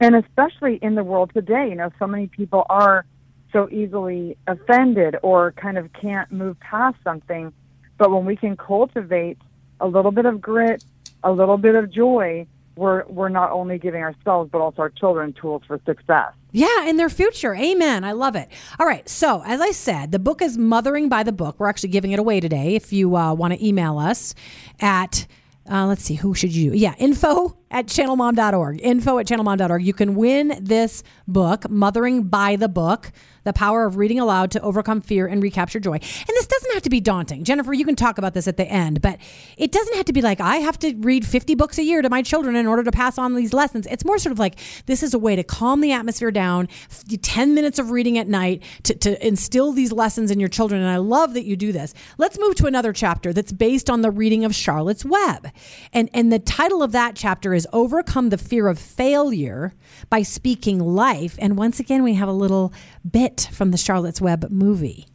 And 0.00 0.16
especially 0.16 0.78
in 0.82 0.94
the 0.94 1.04
world 1.04 1.30
today, 1.34 1.68
you 1.68 1.74
know, 1.76 1.90
so 1.98 2.06
many 2.06 2.26
people 2.26 2.64
are 2.68 3.04
so 3.52 3.68
easily 3.70 4.36
offended 4.46 5.16
or 5.22 5.52
kind 5.52 5.78
of 5.78 5.92
can't 5.92 6.30
move 6.32 6.58
past 6.60 6.96
something. 7.04 7.52
But 7.98 8.10
when 8.10 8.24
we 8.24 8.36
can 8.36 8.56
cultivate 8.56 9.38
a 9.80 9.86
little 9.86 10.10
bit 10.10 10.26
of 10.26 10.40
grit, 10.40 10.84
a 11.22 11.32
little 11.32 11.56
bit 11.56 11.74
of 11.74 11.90
joy, 11.90 12.46
we're 12.76 13.04
we're 13.06 13.28
not 13.28 13.52
only 13.52 13.78
giving 13.78 14.02
ourselves 14.02 14.50
but 14.50 14.60
also 14.60 14.82
our 14.82 14.90
children 14.90 15.32
tools 15.32 15.62
for 15.66 15.80
success. 15.86 16.32
Yeah, 16.50 16.86
in 16.86 16.96
their 16.96 17.08
future. 17.08 17.54
Amen. 17.54 18.04
I 18.04 18.12
love 18.12 18.36
it. 18.36 18.48
All 18.78 18.86
right. 18.86 19.08
So, 19.08 19.42
as 19.44 19.60
I 19.60 19.72
said, 19.72 20.12
the 20.12 20.18
book 20.18 20.40
is 20.40 20.56
Mothering 20.56 21.08
by 21.08 21.22
the 21.24 21.32
Book. 21.32 21.56
We're 21.58 21.68
actually 21.68 21.88
giving 21.90 22.12
it 22.12 22.18
away 22.18 22.40
today. 22.40 22.74
If 22.74 22.92
you 22.92 23.16
uh, 23.16 23.34
want 23.34 23.54
to 23.54 23.66
email 23.66 23.98
us 23.98 24.34
at 24.80 25.26
uh, 25.70 25.86
let's 25.86 26.02
see, 26.02 26.14
who 26.14 26.34
should 26.34 26.54
you? 26.54 26.72
Yeah, 26.72 26.94
info 26.98 27.56
at 27.74 27.88
channelmom.org. 27.88 28.80
Info 28.82 29.18
at 29.18 29.26
channelmom.org. 29.26 29.84
You 29.84 29.92
can 29.92 30.14
win 30.14 30.56
this 30.62 31.02
book, 31.26 31.68
Mothering 31.68 32.22
by 32.22 32.54
the 32.54 32.68
Book 32.68 33.10
The 33.42 33.52
Power 33.52 33.84
of 33.84 33.96
Reading 33.96 34.20
Aloud 34.20 34.52
to 34.52 34.60
Overcome 34.60 35.00
Fear 35.00 35.26
and 35.26 35.42
Recapture 35.42 35.80
Joy. 35.80 35.94
And 35.94 36.28
this 36.28 36.46
doesn't 36.46 36.72
have 36.72 36.84
to 36.84 36.90
be 36.90 37.00
daunting. 37.00 37.42
Jennifer, 37.42 37.72
you 37.72 37.84
can 37.84 37.96
talk 37.96 38.16
about 38.16 38.32
this 38.32 38.46
at 38.46 38.56
the 38.56 38.64
end, 38.64 39.02
but 39.02 39.18
it 39.58 39.72
doesn't 39.72 39.96
have 39.96 40.04
to 40.04 40.12
be 40.12 40.22
like, 40.22 40.40
I 40.40 40.58
have 40.58 40.78
to 40.78 40.94
read 40.98 41.26
50 41.26 41.56
books 41.56 41.76
a 41.76 41.82
year 41.82 42.00
to 42.00 42.08
my 42.08 42.22
children 42.22 42.54
in 42.54 42.68
order 42.68 42.84
to 42.84 42.92
pass 42.92 43.18
on 43.18 43.34
these 43.34 43.52
lessons. 43.52 43.88
It's 43.90 44.04
more 44.04 44.18
sort 44.18 44.30
of 44.30 44.38
like 44.38 44.54
this 44.86 45.02
is 45.02 45.12
a 45.12 45.18
way 45.18 45.34
to 45.34 45.42
calm 45.42 45.80
the 45.80 45.90
atmosphere 45.90 46.30
down, 46.30 46.68
10 47.10 47.54
minutes 47.54 47.80
of 47.80 47.90
reading 47.90 48.18
at 48.18 48.28
night 48.28 48.62
to, 48.84 48.94
to 48.94 49.26
instill 49.26 49.72
these 49.72 49.90
lessons 49.90 50.30
in 50.30 50.38
your 50.38 50.48
children. 50.48 50.80
And 50.80 50.90
I 50.90 50.98
love 50.98 51.34
that 51.34 51.44
you 51.44 51.56
do 51.56 51.72
this. 51.72 51.92
Let's 52.18 52.38
move 52.38 52.54
to 52.56 52.66
another 52.66 52.92
chapter 52.92 53.32
that's 53.32 53.50
based 53.52 53.90
on 53.90 54.02
the 54.02 54.12
reading 54.12 54.44
of 54.44 54.54
Charlotte's 54.54 55.04
Web. 55.04 55.48
And, 55.92 56.08
and 56.14 56.32
the 56.32 56.38
title 56.38 56.80
of 56.80 56.92
that 56.92 57.16
chapter 57.16 57.52
is 57.52 57.63
Overcome 57.72 58.30
the 58.30 58.38
Fear 58.38 58.68
of 58.68 58.78
Failure 58.78 59.74
by 60.10 60.22
Speaking 60.22 60.78
Life. 60.78 61.36
And 61.38 61.56
once 61.56 61.80
again, 61.80 62.02
we 62.02 62.14
have 62.14 62.28
a 62.28 62.32
little 62.32 62.72
bit 63.08 63.48
from 63.52 63.70
the 63.70 63.76
Charlotte's 63.76 64.20
Web 64.20 64.50
movie. 64.50 65.06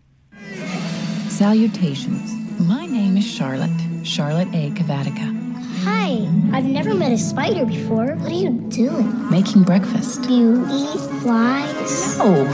Salutations. 1.30 2.32
My 2.60 2.86
name 2.86 3.16
is 3.18 3.26
Charlotte, 3.26 3.72
Charlotte 4.06 4.50
A. 4.54 4.72
Cavatica. 4.72 5.36
Hi, 5.84 6.28
I've 6.52 6.66
never 6.66 6.94
met 6.94 7.14
a 7.14 7.18
spider 7.18 7.66
before. 7.66 8.16
What 8.16 8.32
are 8.32 8.36
you 8.36 8.50
doing? 8.70 9.30
Making 9.30 9.64
breakfast. 9.64 10.24
Do 10.24 10.34
you 10.34 10.66
eat 10.70 11.00
flies? 11.22 12.18
No, 12.18 12.46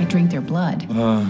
I 0.00 0.04
drink 0.08 0.30
their 0.30 0.42
blood. 0.42 0.86
Uh, 0.90 1.26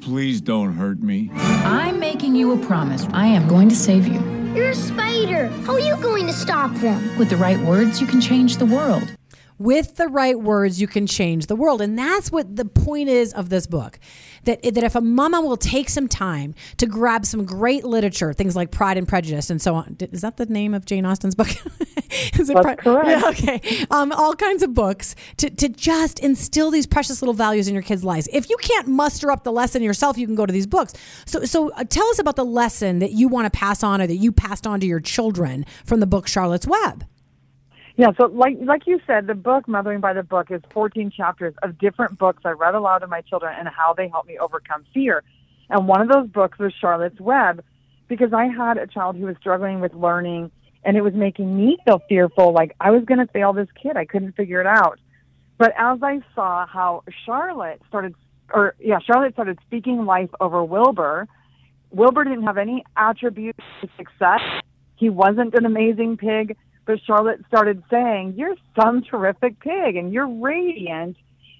please 0.00 0.40
don't 0.40 0.74
hurt 0.74 1.00
me. 1.00 1.30
I'm 1.34 2.00
making 2.00 2.34
you 2.34 2.52
a 2.52 2.66
promise. 2.66 3.06
I 3.12 3.26
am 3.26 3.46
going 3.46 3.68
to 3.68 3.76
save 3.76 4.08
you. 4.08 4.37
You're 4.54 4.70
a 4.70 4.74
spider. 4.74 5.48
How 5.66 5.74
are 5.74 5.80
you 5.80 5.96
going 5.96 6.26
to 6.26 6.32
stop 6.32 6.74
them? 6.76 7.18
With 7.18 7.30
the 7.30 7.36
right 7.36 7.58
words, 7.60 8.00
you 8.00 8.06
can 8.06 8.20
change 8.20 8.56
the 8.56 8.66
world 8.66 9.16
with 9.58 9.96
the 9.96 10.08
right 10.08 10.38
words, 10.38 10.80
you 10.80 10.86
can 10.86 11.06
change 11.06 11.46
the 11.46 11.56
world. 11.56 11.80
And 11.80 11.98
that's 11.98 12.30
what 12.30 12.56
the 12.56 12.64
point 12.64 13.08
is 13.08 13.32
of 13.32 13.48
this 13.48 13.66
book. 13.66 13.98
That, 14.48 14.62
that 14.62 14.82
if 14.82 14.94
a 14.94 15.02
mama 15.02 15.42
will 15.42 15.58
take 15.58 15.90
some 15.90 16.08
time 16.08 16.54
to 16.78 16.86
grab 16.86 17.26
some 17.26 17.44
great 17.44 17.84
literature, 17.84 18.32
things 18.32 18.56
like 18.56 18.70
Pride 18.70 18.96
and 18.96 19.06
Prejudice 19.06 19.50
and 19.50 19.60
so 19.60 19.74
on. 19.74 19.98
Is 20.00 20.22
that 20.22 20.38
the 20.38 20.46
name 20.46 20.72
of 20.72 20.86
Jane 20.86 21.04
Austen's 21.04 21.34
book? 21.34 21.48
is 22.38 22.48
it 22.48 22.54
That's 22.54 22.64
Pri- 22.64 22.76
correct. 22.76 23.08
Yeah, 23.08 23.22
okay. 23.28 23.84
Um, 23.90 24.10
all 24.10 24.34
kinds 24.34 24.62
of 24.62 24.72
books 24.72 25.14
to, 25.36 25.50
to 25.50 25.68
just 25.68 26.18
instill 26.20 26.70
these 26.70 26.86
precious 26.86 27.20
little 27.20 27.34
values 27.34 27.68
in 27.68 27.74
your 27.74 27.82
kids' 27.82 28.02
lives. 28.02 28.26
If 28.32 28.48
you 28.48 28.56
can't 28.56 28.88
muster 28.88 29.30
up 29.30 29.44
the 29.44 29.52
lesson 29.52 29.82
yourself, 29.82 30.16
you 30.16 30.24
can 30.24 30.34
go 30.34 30.46
to 30.46 30.52
these 30.52 30.66
books. 30.66 30.94
So, 31.26 31.44
so 31.44 31.70
uh, 31.72 31.84
tell 31.84 32.06
us 32.06 32.18
about 32.18 32.36
the 32.36 32.46
lesson 32.46 33.00
that 33.00 33.12
you 33.12 33.28
want 33.28 33.52
to 33.52 33.58
pass 33.58 33.82
on 33.82 34.00
or 34.00 34.06
that 34.06 34.16
you 34.16 34.32
passed 34.32 34.66
on 34.66 34.80
to 34.80 34.86
your 34.86 35.00
children 35.00 35.66
from 35.84 36.00
the 36.00 36.06
book 36.06 36.26
Charlotte's 36.26 36.66
Web. 36.66 37.04
Yeah, 37.98 38.12
so 38.16 38.26
like 38.26 38.56
like 38.62 38.86
you 38.86 39.00
said, 39.08 39.26
the 39.26 39.34
book 39.34 39.66
Mothering 39.66 39.98
by 39.98 40.12
the 40.12 40.22
Book 40.22 40.52
is 40.52 40.62
14 40.72 41.10
chapters 41.10 41.52
of 41.64 41.78
different 41.78 42.16
books 42.16 42.42
I 42.44 42.50
read 42.50 42.76
aloud 42.76 42.98
to 42.98 43.08
my 43.08 43.22
children 43.22 43.52
and 43.58 43.66
how 43.68 43.92
they 43.92 44.06
helped 44.06 44.28
me 44.28 44.38
overcome 44.38 44.84
fear. 44.94 45.24
And 45.68 45.88
one 45.88 46.00
of 46.00 46.08
those 46.08 46.28
books 46.28 46.60
was 46.60 46.72
Charlotte's 46.80 47.20
Web 47.20 47.64
because 48.06 48.32
I 48.32 48.46
had 48.46 48.78
a 48.78 48.86
child 48.86 49.16
who 49.16 49.26
was 49.26 49.34
struggling 49.40 49.80
with 49.80 49.94
learning 49.94 50.52
and 50.84 50.96
it 50.96 51.00
was 51.00 51.12
making 51.12 51.56
me 51.56 51.76
feel 51.84 52.00
fearful 52.08 52.52
like 52.52 52.76
I 52.80 52.92
was 52.92 53.04
going 53.04 53.18
to 53.18 53.26
fail 53.32 53.52
this 53.52 53.66
kid. 53.82 53.96
I 53.96 54.04
couldn't 54.04 54.36
figure 54.36 54.60
it 54.60 54.66
out. 54.68 55.00
But 55.58 55.72
as 55.76 55.98
I 56.00 56.20
saw 56.36 56.66
how 56.68 57.02
Charlotte 57.26 57.82
started 57.88 58.14
or 58.54 58.76
yeah, 58.78 59.00
Charlotte 59.00 59.32
started 59.32 59.58
speaking 59.66 60.04
life 60.04 60.30
over 60.38 60.62
Wilbur, 60.62 61.26
Wilbur 61.90 62.22
didn't 62.22 62.44
have 62.44 62.58
any 62.58 62.84
attributes 62.96 63.64
to 63.80 63.88
success. 63.96 64.40
He 64.94 65.10
wasn't 65.10 65.54
an 65.54 65.66
amazing 65.66 66.16
pig 66.16 66.56
but 66.88 66.98
Charlotte 67.04 67.44
started 67.46 67.82
saying, 67.90 68.32
You're 68.38 68.56
some 68.74 69.02
terrific 69.02 69.60
pig 69.60 69.96
and 69.96 70.10
you're 70.10 70.26
radiant. 70.26 71.18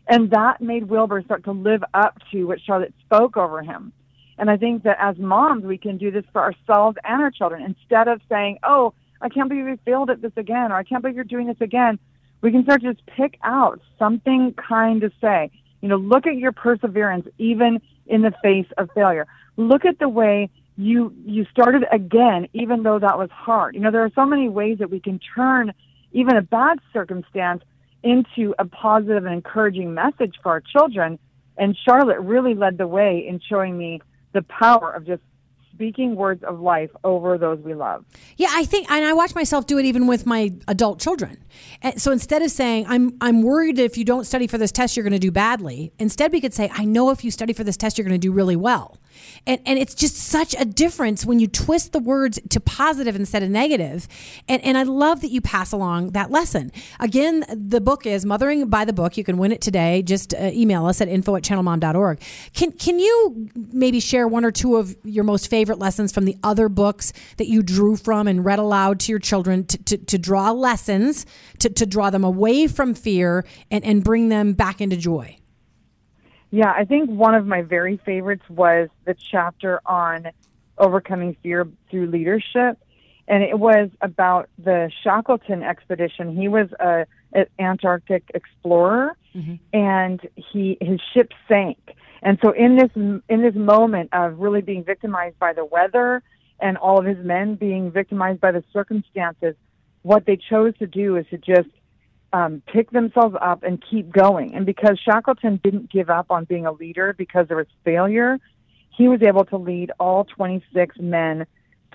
And 0.09 0.31
that 0.31 0.62
made 0.62 0.88
Wilbur 0.88 1.21
start 1.21 1.45
to 1.45 1.53
live 1.53 1.85
up 1.93 2.17
to 2.33 2.45
what 2.45 2.62
Charlotte 2.62 2.95
spoke 3.05 3.37
over 3.37 3.62
him. 3.62 3.93
And 4.38 4.51
I 4.51 4.57
think 4.57 4.85
that 4.85 4.97
as 4.99 5.19
moms, 5.19 5.64
we 5.64 5.77
can 5.77 5.99
do 5.99 6.11
this 6.11 6.25
for 6.33 6.41
ourselves 6.41 6.97
and 7.05 7.21
our 7.21 7.31
children. 7.31 7.62
Instead 7.62 8.09
of 8.09 8.23
saying, 8.31 8.59
Oh, 8.62 8.95
I 9.21 9.29
can't 9.29 9.51
believe 9.51 9.67
you 9.67 9.79
failed 9.85 10.09
at 10.09 10.23
this 10.23 10.33
again, 10.38 10.73
or 10.73 10.77
I 10.77 10.83
can't 10.83 11.03
believe 11.03 11.17
you're 11.17 11.25
doing 11.25 11.47
this 11.47 11.61
again, 11.61 11.99
we 12.41 12.51
can 12.51 12.62
start 12.62 12.81
to 12.81 12.95
just 12.95 13.05
pick 13.07 13.38
out 13.45 13.83
something 13.99 14.55
kind 14.55 15.03
to 15.03 15.12
say. 15.21 15.51
You 15.83 15.91
know, 15.91 15.97
look 15.97 16.27
at 16.27 16.37
your 16.37 16.53
perseverance 16.53 17.29
even 17.37 17.83
in 18.07 18.23
the 18.23 18.33
face 18.43 18.69
of 18.79 18.88
failure. 18.95 19.27
Look 19.59 19.85
at 19.85 19.99
the 19.99 20.09
way 20.09 20.49
you 20.79 21.12
you 21.27 21.45
started 21.51 21.85
again 21.93 22.47
even 22.55 22.85
though 22.85 23.01
that 23.01 23.19
was 23.19 23.29
hard 23.31 23.75
you 23.75 23.81
know 23.81 23.91
there 23.91 24.05
are 24.05 24.12
so 24.14 24.25
many 24.25 24.49
ways 24.49 24.79
that 24.79 24.91
we 24.91 25.01
can 25.01 25.21
turn 25.35 25.73
even 26.12 26.37
a 26.37 26.43
bad 26.43 26.79
circumstance 26.93 27.62
into 28.05 28.55
a 28.61 28.64
positive 28.64 29.25
and 29.25 29.35
encouraging 29.35 29.93
message 29.93 30.37
for 30.41 30.51
our 30.51 30.61
children 30.61 31.19
and 31.57 31.77
charlotte 31.85 32.21
really 32.21 32.55
led 32.55 32.79
the 32.79 32.87
way 32.87 33.27
in 33.29 33.41
showing 33.41 33.77
me 33.77 34.01
the 34.33 34.43
power 34.43 34.93
of 34.93 35.05
just 35.05 35.21
speaking 35.79 36.17
words 36.17 36.43
of 36.43 36.59
life 36.59 36.91
over 37.05 37.38
those 37.38 37.61
we 37.61 37.73
love. 37.73 38.05
Yeah, 38.37 38.49
I 38.51 38.64
think, 38.64 38.91
and 38.91 39.05
I 39.05 39.12
watch 39.12 39.37
myself 39.37 39.64
do 39.69 39.79
it 39.79 39.85
even 39.85 40.09
with 40.09 40.27
my 40.27 40.53
adult 40.67 40.99
children. 40.99 41.38
And 41.83 42.03
so 42.03 42.11
instead 42.11 42.43
of 42.43 42.51
saying, 42.51 42.87
"I'm 42.88 43.17
I'm 43.21 43.43
worried 43.43 43.79
if 43.79 43.97
you 43.97 44.05
don't 44.05 44.25
study 44.25 44.49
for 44.49 44.59
this 44.59 44.73
test, 44.73 44.97
you're 44.97 45.05
going 45.05 45.12
to 45.12 45.21
do 45.21 45.31
badly," 45.31 45.93
instead 46.01 46.33
we 46.33 46.41
could 46.41 46.53
say, 46.53 46.69
"I 46.75 46.85
know 46.85 47.11
if 47.11 47.23
you 47.23 47.31
study 47.31 47.53
for 47.53 47.62
this 47.62 47.77
test, 47.77 47.97
you're 47.97 48.05
going 48.05 48.21
to 48.21 48.27
do 48.27 48.33
really 48.33 48.57
well." 48.57 48.99
And, 49.47 49.61
and 49.65 49.79
it's 49.79 49.95
just 49.95 50.17
such 50.17 50.55
a 50.59 50.65
difference 50.65 51.25
when 51.25 51.41
you 51.41 51.47
twist 51.47 51.93
the 51.93 51.99
words 51.99 52.39
to 52.51 52.61
positive 52.61 53.17
instead 53.17 53.43
of 53.43 53.51
negative. 53.51 54.09
And, 54.49 54.63
and 54.65 54.77
I 54.77 54.83
love 54.83 55.21
that 55.23 55.31
you 55.31 55.41
pass 55.41 55.73
along 55.73 56.11
that 56.11 56.31
lesson. 56.31 56.73
Again, 57.01 57.45
the 57.49 57.81
book 57.81 58.07
is 58.07 58.25
Mothering 58.25 58.69
by 58.69 58.85
the 58.85 58.93
Book. 58.93 59.17
You 59.17 59.25
can 59.25 59.39
win 59.39 59.53
it 59.53 59.61
today. 59.61 60.03
Just 60.03 60.35
uh, 60.35 60.51
email 60.53 60.87
us 60.87 61.01
at 61.01 61.09
info 61.09 61.37
at 61.37 61.43
channelmom.org. 61.43 62.21
Can, 62.55 62.73
can 62.73 62.99
you 62.99 63.49
maybe 63.73 64.01
share 64.01 64.29
one 64.29 64.45
or 64.45 64.51
two 64.51 64.77
of 64.77 64.97
your 65.05 65.25
most 65.25 65.49
favorite 65.49 65.79
lessons 65.79 66.13
from 66.13 66.25
the 66.25 66.37
other 66.43 66.69
books 66.69 67.13
that 67.37 67.49
you 67.49 67.63
drew 67.63 67.97
from 67.97 68.29
and 68.29 68.45
read 68.45 68.59
aloud 68.59 69.01
to 69.01 69.13
your 69.13 69.19
children 69.19 69.65
to, 69.67 69.79
to, 69.85 69.97
to 69.99 70.19
draw 70.19 70.51
lessons, 70.51 71.27
to, 71.59 71.69
to 71.69 71.87
draw 71.87 72.11
them 72.11 72.25
away 72.25 72.67
from 72.67 72.95
fear 72.95 73.45
and, 73.71 73.85
and 73.85 74.05
bring 74.05 74.29
them 74.29 74.53
back 74.53 74.81
into 74.81 74.97
joy? 74.97 75.39
Yeah, 76.51 76.73
I 76.75 76.85
think 76.85 77.11
one 77.11 77.35
of 77.35 77.47
my 77.47 77.63
very 77.63 77.99
favorites 77.99 78.45
was 78.49 78.89
the 79.05 79.15
chapter 79.15 79.81
on 79.85 80.29
overcoming 80.79 81.37
fear 81.43 81.69
through 81.91 82.07
leadership. 82.07 82.79
And 83.27 83.43
it 83.43 83.59
was 83.59 83.91
about 84.01 84.49
the 84.59 84.91
Shackleton 85.03 85.63
expedition. 85.63 86.35
He 86.35 86.49
was 86.49 86.69
a, 86.81 87.05
an 87.35 87.47
Antarctic 87.59 88.31
explorer, 88.33 89.17
mm-hmm. 89.35 89.57
and 89.75 90.27
he 90.35 90.79
his 90.81 90.99
ship 91.13 91.33
sank. 91.47 91.77
And 92.23 92.39
so 92.43 92.53
in 92.53 92.77
this 92.77 92.91
in 92.97 93.43
this 93.43 93.55
moment 93.55 94.09
of 94.15 94.39
really 94.39 94.63
being 94.63 94.83
victimized 94.83 95.39
by 95.39 95.53
the 95.53 95.65
weather 95.65 96.23
and 96.59 96.79
all 96.79 96.99
of 96.99 97.05
his 97.05 97.19
men 97.19 97.55
being 97.55 97.91
victimized 97.91 98.41
by 98.41 98.51
the 98.51 98.65
circumstances, 98.73 99.55
what 100.03 100.25
they 100.25 100.37
chose 100.37 100.77
to 100.79 100.87
do 100.87 101.17
is 101.17 101.27
to 101.29 101.37
just 101.37 101.69
um, 102.33 102.62
pick 102.67 102.91
themselves 102.91 103.37
up 103.41 103.62
and 103.62 103.83
keep 103.91 104.12
going. 104.12 104.55
And 104.55 104.67
because 104.67 104.99
Shackleton 105.03 105.61
didn't 105.62 105.91
give 105.91 106.11
up 106.11 106.27
on 106.31 106.45
being 106.45 106.67
a 106.67 106.73
leader 106.73 107.14
because 107.17 107.49
there 107.49 107.57
was 107.57 107.67
failure, 107.85 108.38
he 108.97 109.09
was 109.09 109.23
able 109.23 109.45
to 109.47 109.57
lead 109.57 109.93
all 109.99 110.25
26 110.25 110.97
men 110.99 111.47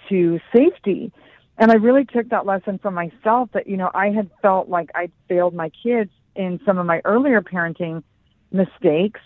to 0.10 0.40
safety. 0.56 1.12
And 1.58 1.72
I 1.72 1.76
really 1.76 2.06
took 2.06 2.30
that 2.30 2.46
lesson 2.46 2.80
from 2.80 2.96
myself 2.96 3.50
that, 3.54 3.68
you 3.68 3.78
know, 3.78 3.92
I 3.94 4.10
had 4.10 4.30
felt 4.42 4.70
like 4.70 4.90
I'd 4.96 5.12
failed 5.28 5.54
my 5.54 5.70
kids 5.70 6.10
in 6.36 6.60
some 6.66 6.80
of 6.80 6.86
my 6.86 7.02
earlier 7.06 7.42
parenting 7.42 8.04
mistakes. 8.52 9.20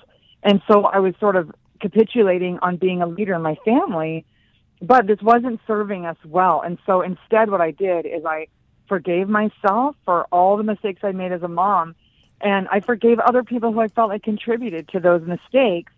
And 0.44 0.62
so 0.70 0.84
I 0.86 1.00
was 1.00 1.14
sort 1.20 1.36
of 1.36 1.52
capitulating 1.80 2.60
on 2.62 2.78
being 2.78 3.02
a 3.02 3.08
leader 3.08 3.34
in 3.34 3.42
my 3.42 3.56
family, 3.64 4.26
but 4.82 5.08
this 5.08 5.20
wasn't 5.22 5.60
serving 5.68 6.06
us 6.06 6.18
well. 6.26 6.62
And 6.62 6.78
so 6.86 7.02
instead, 7.02 7.50
what 7.50 7.62
I 7.62 7.72
did 7.72 8.06
is 8.06 8.26
I 8.26 8.48
forgave 8.88 9.30
myself 9.30 9.96
for 10.06 10.26
all 10.32 10.58
the 10.58 10.64
mistakes 10.64 11.02
I 11.04 11.12
made 11.12 11.32
as 11.32 11.44
a 11.44 11.48
mom. 11.48 11.96
And 12.40 12.68
I 12.72 12.82
forgave 12.82 13.20
other 13.20 13.44
people 13.44 13.72
who 13.72 13.80
I 13.80 13.88
felt 13.88 14.10
like 14.10 14.24
contributed 14.24 14.90
to 14.90 15.00
those 15.00 15.22
mistakes. 15.26 15.92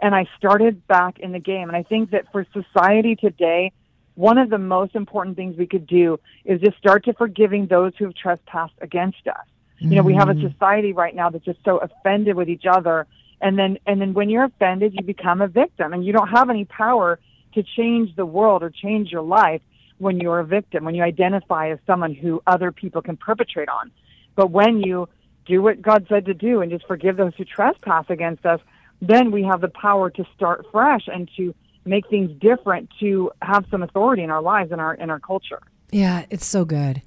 And 0.00 0.14
I 0.14 0.26
started 0.36 0.86
back 0.86 1.18
in 1.18 1.32
the 1.32 1.38
game. 1.38 1.68
And 1.68 1.76
I 1.76 1.82
think 1.82 2.10
that 2.10 2.30
for 2.32 2.46
society 2.52 3.14
today, 3.14 3.72
one 4.14 4.38
of 4.38 4.50
the 4.50 4.58
most 4.58 4.94
important 4.94 5.36
things 5.36 5.56
we 5.56 5.66
could 5.66 5.86
do 5.86 6.18
is 6.44 6.60
just 6.60 6.76
start 6.78 7.04
to 7.04 7.14
forgiving 7.14 7.66
those 7.66 7.92
who 7.98 8.06
have 8.06 8.14
trespassed 8.14 8.74
against 8.80 9.26
us. 9.26 9.36
Mm-hmm. 9.76 9.90
You 9.90 9.96
know, 9.96 10.02
we 10.02 10.14
have 10.14 10.28
a 10.28 10.34
mm. 10.34 10.52
society 10.52 10.92
right 10.92 11.14
now 11.14 11.30
that's 11.30 11.44
just 11.44 11.60
so 11.64 11.78
offended 11.78 12.36
with 12.36 12.48
each 12.48 12.66
other. 12.66 13.06
And 13.40 13.58
then, 13.58 13.78
and 13.86 14.00
then 14.00 14.12
when 14.14 14.28
you're 14.28 14.44
offended, 14.44 14.94
you 14.94 15.02
become 15.02 15.40
a 15.40 15.48
victim 15.48 15.92
and 15.92 16.04
you 16.04 16.12
don't 16.12 16.28
have 16.28 16.50
any 16.50 16.64
power 16.64 17.18
to 17.54 17.62
change 17.62 18.14
the 18.16 18.26
world 18.26 18.62
or 18.62 18.70
change 18.70 19.10
your 19.10 19.22
life 19.22 19.60
when 19.98 20.20
you're 20.20 20.40
a 20.40 20.44
victim, 20.44 20.84
when 20.84 20.94
you 20.94 21.02
identify 21.02 21.70
as 21.70 21.78
someone 21.86 22.14
who 22.14 22.42
other 22.46 22.72
people 22.72 23.02
can 23.02 23.16
perpetrate 23.16 23.68
on. 23.68 23.90
But 24.34 24.50
when 24.50 24.80
you 24.80 25.08
do 25.46 25.62
what 25.62 25.82
God 25.82 26.06
said 26.08 26.26
to 26.26 26.34
do 26.34 26.60
and 26.60 26.70
just 26.70 26.86
forgive 26.86 27.16
those 27.16 27.34
who 27.36 27.44
trespass 27.44 28.06
against 28.08 28.46
us, 28.46 28.60
then 29.00 29.30
we 29.30 29.42
have 29.42 29.60
the 29.60 29.68
power 29.68 30.10
to 30.10 30.24
start 30.34 30.66
fresh 30.70 31.08
and 31.08 31.28
to 31.36 31.54
make 31.84 32.08
things 32.08 32.30
different 32.40 32.88
to 33.00 33.32
have 33.42 33.64
some 33.70 33.82
authority 33.82 34.22
in 34.22 34.30
our 34.30 34.40
lives 34.40 34.70
and 34.70 34.80
our 34.80 34.94
in 34.94 35.10
our 35.10 35.18
culture. 35.18 35.60
Yeah, 35.90 36.24
it's 36.30 36.46
so 36.46 36.64
good. 36.64 37.02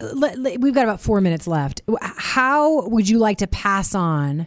We've 0.00 0.74
got 0.74 0.84
about 0.84 1.00
4 1.00 1.20
minutes 1.20 1.46
left. 1.46 1.80
How 2.00 2.86
would 2.88 3.08
you 3.08 3.18
like 3.18 3.38
to 3.38 3.46
pass 3.46 3.94
on 3.94 4.46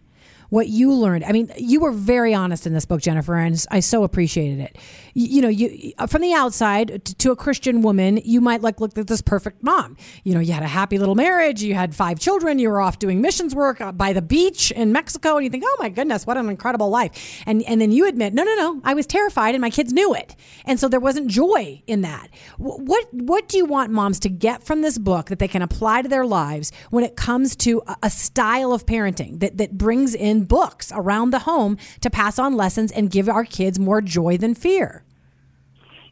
what 0.49 0.67
you 0.67 0.93
learned. 0.93 1.23
I 1.23 1.31
mean, 1.31 1.51
you 1.57 1.79
were 1.79 1.91
very 1.91 2.33
honest 2.33 2.67
in 2.67 2.73
this 2.73 2.85
book, 2.85 3.01
Jennifer, 3.01 3.35
and 3.35 3.63
I 3.71 3.79
so 3.79 4.03
appreciated 4.03 4.59
it. 4.59 4.77
You, 5.13 5.27
you 5.27 5.41
know, 5.41 5.47
you 5.47 5.93
from 6.07 6.21
the 6.21 6.33
outside 6.33 7.05
to, 7.05 7.15
to, 7.15 7.31
a 7.31 7.35
Christian 7.35 7.81
woman, 7.81 8.19
you 8.23 8.41
might 8.41 8.61
like 8.61 8.79
look 8.79 8.97
at 8.97 9.07
this 9.07 9.21
perfect 9.21 9.63
mom. 9.63 9.97
You 10.23 10.33
know, 10.33 10.39
you 10.39 10.53
had 10.53 10.63
a 10.63 10.67
happy 10.67 10.97
little 10.97 11.15
marriage, 11.15 11.61
you 11.61 11.73
had 11.73 11.95
five 11.95 12.19
children, 12.19 12.59
you 12.59 12.69
were 12.69 12.81
off 12.81 12.99
doing 12.99 13.21
missions 13.21 13.55
work 13.55 13.81
uh, 13.81 13.91
by 13.91 14.13
the 14.13 14.21
beach 14.21 14.71
in 14.71 14.91
Mexico, 14.91 15.35
and 15.35 15.43
you 15.43 15.49
think, 15.49 15.63
oh 15.65 15.77
my 15.79 15.89
goodness, 15.89 16.25
what 16.25 16.37
an 16.37 16.49
incredible 16.49 16.89
life. 16.89 17.43
And 17.45 17.63
and 17.63 17.81
then 17.81 17.91
you 17.91 18.07
admit, 18.07 18.33
no, 18.33 18.43
no, 18.43 18.55
no, 18.55 18.81
I 18.83 18.93
was 18.93 19.05
terrified, 19.05 19.55
and 19.55 19.61
my 19.61 19.69
kids 19.69 19.93
knew 19.93 20.13
it, 20.13 20.35
and 20.65 20.79
so 20.79 20.87
there 20.87 20.99
wasn't 20.99 21.27
joy 21.27 21.81
in 21.87 22.01
that. 22.01 22.29
What 22.57 23.07
what 23.13 23.47
do 23.47 23.57
you 23.57 23.65
want 23.65 23.91
moms 23.91 24.19
to 24.21 24.29
get 24.29 24.63
from 24.63 24.81
this 24.81 24.97
book 24.97 25.27
that 25.27 25.39
they 25.39 25.47
can 25.47 25.61
apply 25.61 26.01
to 26.01 26.09
their 26.09 26.25
lives 26.25 26.71
when 26.89 27.03
it 27.03 27.15
comes 27.15 27.55
to 27.57 27.81
a, 27.87 27.95
a 28.03 28.09
style 28.09 28.71
of 28.71 28.85
parenting 28.85 29.39
that 29.39 29.57
that 29.57 29.77
brings 29.77 30.13
in 30.13 30.34
in 30.35 30.43
books 30.45 30.91
around 30.93 31.31
the 31.31 31.39
home 31.39 31.77
to 32.01 32.09
pass 32.09 32.37
on 32.37 32.55
lessons 32.55 32.91
and 32.91 33.09
give 33.09 33.29
our 33.29 33.45
kids 33.45 33.79
more 33.79 34.01
joy 34.01 34.37
than 34.37 34.53
fear. 34.53 35.03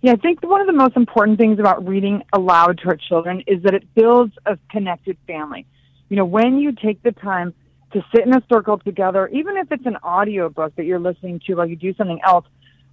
Yeah, 0.01 0.13
I 0.13 0.15
think 0.17 0.43
one 0.43 0.61
of 0.61 0.67
the 0.67 0.73
most 0.73 0.97
important 0.97 1.39
things 1.39 1.59
about 1.59 1.87
reading 1.87 2.23
aloud 2.33 2.79
to 2.79 2.89
our 2.89 2.97
children 2.97 3.43
is 3.47 3.63
that 3.63 3.73
it 3.73 3.85
builds 3.95 4.33
a 4.45 4.57
connected 4.69 5.17
family. 5.27 5.65
You 6.09 6.17
know, 6.17 6.25
when 6.25 6.57
you 6.57 6.73
take 6.73 7.01
the 7.03 7.11
time 7.11 7.53
to 7.93 8.03
sit 8.13 8.25
in 8.25 8.33
a 8.35 8.41
circle 8.51 8.79
together, 8.79 9.27
even 9.29 9.55
if 9.57 9.71
it's 9.71 9.85
an 9.85 9.97
audio 10.03 10.49
book 10.49 10.75
that 10.75 10.85
you're 10.85 10.99
listening 10.99 11.39
to 11.47 11.55
while 11.55 11.67
you 11.67 11.75
do 11.75 11.93
something 11.93 12.19
else, 12.25 12.45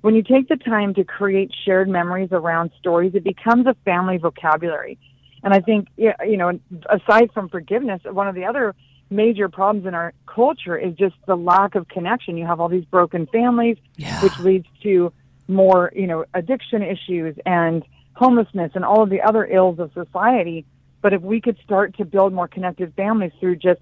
when 0.03 0.15
you 0.15 0.23
take 0.23 0.49
the 0.49 0.57
time 0.57 0.95
to 0.95 1.05
create 1.05 1.51
shared 1.65 1.89
memories 1.89 2.29
around 2.33 2.71
stories, 2.79 3.15
it 3.15 3.25
becomes 3.25 3.67
a 3.67 3.75
family 3.85 4.17
vocabulary. 4.17 4.99
And 5.43 5.53
I 5.53 5.61
think, 5.61 5.89
you 5.97 6.37
know, 6.37 6.59
aside 6.89 7.31
from 7.35 7.49
forgiveness, 7.49 8.01
one 8.05 8.29
of 8.29 8.35
the 8.35 8.45
other 8.45 8.75
major 9.11 9.49
problems 9.49 9.87
in 9.87 9.95
our 9.95 10.13
culture 10.27 10.77
is 10.77 10.95
just 10.95 11.15
the 11.27 11.37
lack 11.37 11.75
of 11.75 11.89
connection. 11.89 12.37
You 12.37 12.47
have 12.47 12.61
all 12.61 12.69
these 12.69 12.85
broken 12.85 13.27
families, 13.27 13.77
yeah. 13.97 14.23
which 14.23 14.39
leads 14.39 14.67
to 14.83 15.13
more, 15.49 15.93
you 15.95 16.07
know, 16.07 16.25
addiction 16.33 16.83
issues 16.83 17.37
and 17.45 17.85
homelessness 18.15 18.73
and 18.75 18.85
all 18.85 19.03
of 19.03 19.11
the 19.11 19.21
other 19.21 19.45
ills 19.45 19.79
of 19.79 19.93
society. 19.93 20.65
But 21.03 21.13
if 21.13 21.23
we 21.23 21.41
could 21.41 21.59
start 21.65 21.97
to 21.97 22.05
build 22.05 22.33
more 22.33 22.47
connected 22.47 22.95
families 22.95 23.33
through 23.41 23.57
just 23.57 23.81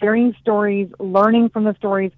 sharing 0.00 0.34
stories, 0.40 0.88
learning 0.98 1.50
from 1.50 1.64
the 1.64 1.74
stories, 1.74 2.12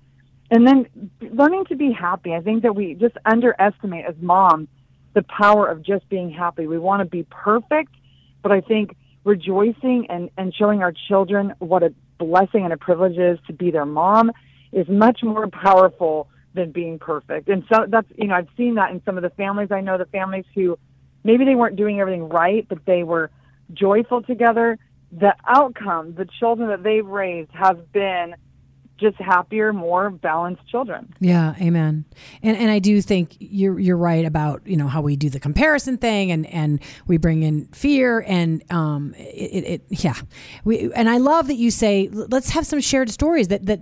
and 0.51 0.67
then 0.67 1.11
learning 1.21 1.65
to 1.67 1.77
be 1.77 1.91
happy. 1.91 2.35
I 2.35 2.41
think 2.41 2.63
that 2.63 2.77
we 2.77 2.95
just 2.95 3.17
underestimate 3.25 4.05
as 4.05 4.15
moms 4.21 4.69
the 5.15 5.23
power 5.23 5.67
of 5.67 5.83
just 5.83 6.09
being 6.09 6.31
happy. 6.31 6.67
We 6.67 6.79
want 6.79 7.01
to 7.01 7.07
be 7.07 7.25
perfect, 7.25 7.95
but 8.43 8.53
I 8.53 8.61
think 8.61 8.97
rejoicing 9.25 10.07
and, 10.11 10.31
and 10.37 10.55
showing 10.55 10.83
our 10.83 10.93
children 11.09 11.55
what 11.59 11.83
a 11.83 11.95
blessing 12.19 12.65
and 12.65 12.73
a 12.73 12.77
privilege 12.77 13.19
is 13.19 13.39
to 13.47 13.53
be 13.53 13.71
their 13.71 13.87
mom 13.87 14.33
is 14.73 14.89
much 14.89 15.23
more 15.23 15.49
powerful 15.49 16.29
than 16.55 16.71
being 16.73 16.99
perfect. 16.99 17.49
And 17.49 17.65
so 17.73 17.87
that's, 17.89 18.07
you 18.17 18.29
know, 18.29 18.35
I've 18.35 18.49
seen 18.57 18.75
that 18.77 18.91
in 18.91 19.03
some 19.05 19.17
of 19.17 19.23
the 19.23 19.31
families 19.31 19.69
I 19.71 19.81
know, 19.81 19.99
the 19.99 20.07
families 20.07 20.45
who 20.55 20.79
maybe 21.25 21.45
they 21.45 21.55
weren't 21.55 21.77
doing 21.77 22.01
everything 22.01 22.29
right, 22.29 22.67
but 22.69 22.85
they 22.87 23.03
were 23.03 23.31
joyful 23.73 24.23
together. 24.23 24.79
The 25.13 25.35
outcome, 25.47 26.15
the 26.15 26.27
children 26.39 26.69
that 26.69 26.83
they've 26.83 27.07
raised 27.07 27.51
have 27.53 27.93
been 27.93 28.35
just 28.99 29.17
happier, 29.17 29.73
more 29.73 30.11
balanced 30.11 30.67
children. 30.69 31.13
Yeah, 31.21 31.55
amen. 31.61 32.05
And 32.43 32.57
and 32.57 32.71
I 32.71 32.79
do 32.79 33.01
think 33.01 33.37
you're 33.39 33.79
you're 33.79 33.97
right 33.97 34.25
about 34.25 34.67
you 34.67 34.77
know 34.77 34.89
how 34.89 35.01
we 35.01 35.17
do 35.17 35.29
the 35.29 35.41
comparison 35.41 35.99
thing 35.99 36.31
and 36.31 36.47
and 36.47 36.81
we 37.07 37.17
bring 37.17 37.43
in 37.43 37.67
fear 37.67 38.25
and 38.27 38.63
um 38.71 39.15
it, 39.17 39.65
it 39.65 40.03
yeah 40.05 40.15
we 40.65 40.93
and 40.95 41.09
I 41.09 41.19
love 41.19 41.49
that 41.49 41.57
you 41.57 41.71
say 41.71 42.09
let's 42.13 42.51
have 42.51 42.67
some 42.67 42.81
shared 42.81 43.11
stories 43.11 43.49
that 43.49 43.67
that 43.67 43.81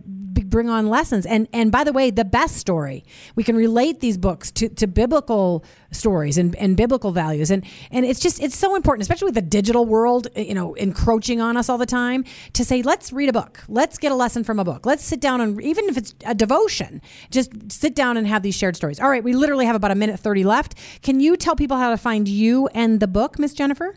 bring 0.52 0.70
on 0.70 0.86
lessons. 0.86 1.26
And 1.26 1.48
and 1.52 1.72
by 1.72 1.82
the 1.82 1.92
way, 1.92 2.12
the 2.12 2.24
best 2.24 2.56
story 2.56 3.04
we 3.34 3.42
can 3.42 3.56
relate 3.56 3.98
these 3.98 4.16
books 4.16 4.52
to, 4.52 4.68
to 4.68 4.86
biblical 4.86 5.64
stories 5.90 6.38
and, 6.38 6.54
and 6.56 6.76
biblical 6.76 7.10
values. 7.10 7.50
And 7.50 7.64
and 7.90 8.06
it's 8.06 8.20
just 8.20 8.40
it's 8.40 8.56
so 8.56 8.76
important, 8.76 9.02
especially 9.02 9.26
with 9.26 9.34
the 9.34 9.42
digital 9.42 9.84
world, 9.84 10.28
you 10.36 10.54
know, 10.54 10.74
encroaching 10.74 11.40
on 11.40 11.56
us 11.56 11.68
all 11.68 11.78
the 11.78 11.86
time, 11.86 12.24
to 12.52 12.64
say 12.64 12.82
let's 12.82 13.12
read 13.12 13.28
a 13.28 13.32
book, 13.32 13.64
let's 13.66 13.98
get 13.98 14.12
a 14.12 14.14
lesson 14.14 14.44
from 14.44 14.60
a 14.60 14.64
book, 14.64 14.86
let's 14.86 15.02
sit 15.02 15.20
down 15.20 15.40
and 15.40 15.60
even 15.60 15.86
if 15.86 15.96
it's 15.96 16.14
a 16.24 16.34
devotion, 16.34 17.02
just 17.30 17.72
sit 17.72 17.96
down 17.96 18.16
and 18.16 18.28
have 18.28 18.42
these 18.42 18.54
shared 18.54 18.76
stories. 18.76 19.00
All 19.00 19.08
right, 19.08 19.24
we 19.24 19.32
literally 19.32 19.66
have 19.66 19.74
about 19.74 19.90
a 19.90 19.96
minute 19.96 20.20
thirty 20.20 20.44
left. 20.44 20.76
Can 21.02 21.18
you 21.18 21.36
tell 21.36 21.56
people 21.56 21.78
how 21.78 21.90
to 21.90 21.96
find 21.96 22.28
you 22.28 22.68
and 22.68 23.00
the 23.00 23.08
book, 23.08 23.38
Miss 23.38 23.54
Jennifer? 23.54 23.96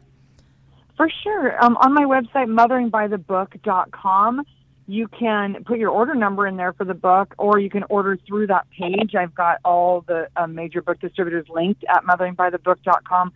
For 0.97 1.09
sure. 1.23 1.61
Um, 1.63 1.75
on 1.77 1.93
my 1.93 2.03
website, 2.03 2.47
motheringbythebook.com, 2.47 4.45
you 4.87 5.07
can 5.07 5.63
put 5.65 5.79
your 5.79 5.89
order 5.89 6.13
number 6.15 6.45
in 6.47 6.57
there 6.57 6.73
for 6.73 6.85
the 6.85 6.93
book, 6.93 7.33
or 7.37 7.59
you 7.59 7.69
can 7.69 7.83
order 7.89 8.17
through 8.27 8.47
that 8.47 8.67
page. 8.77 9.15
I've 9.15 9.33
got 9.33 9.57
all 9.65 10.01
the 10.07 10.27
uh, 10.35 10.45
major 10.47 10.81
book 10.81 10.99
distributors 10.99 11.47
linked 11.49 11.83
at 11.89 12.03
motheringbythebook.com. 12.03 13.33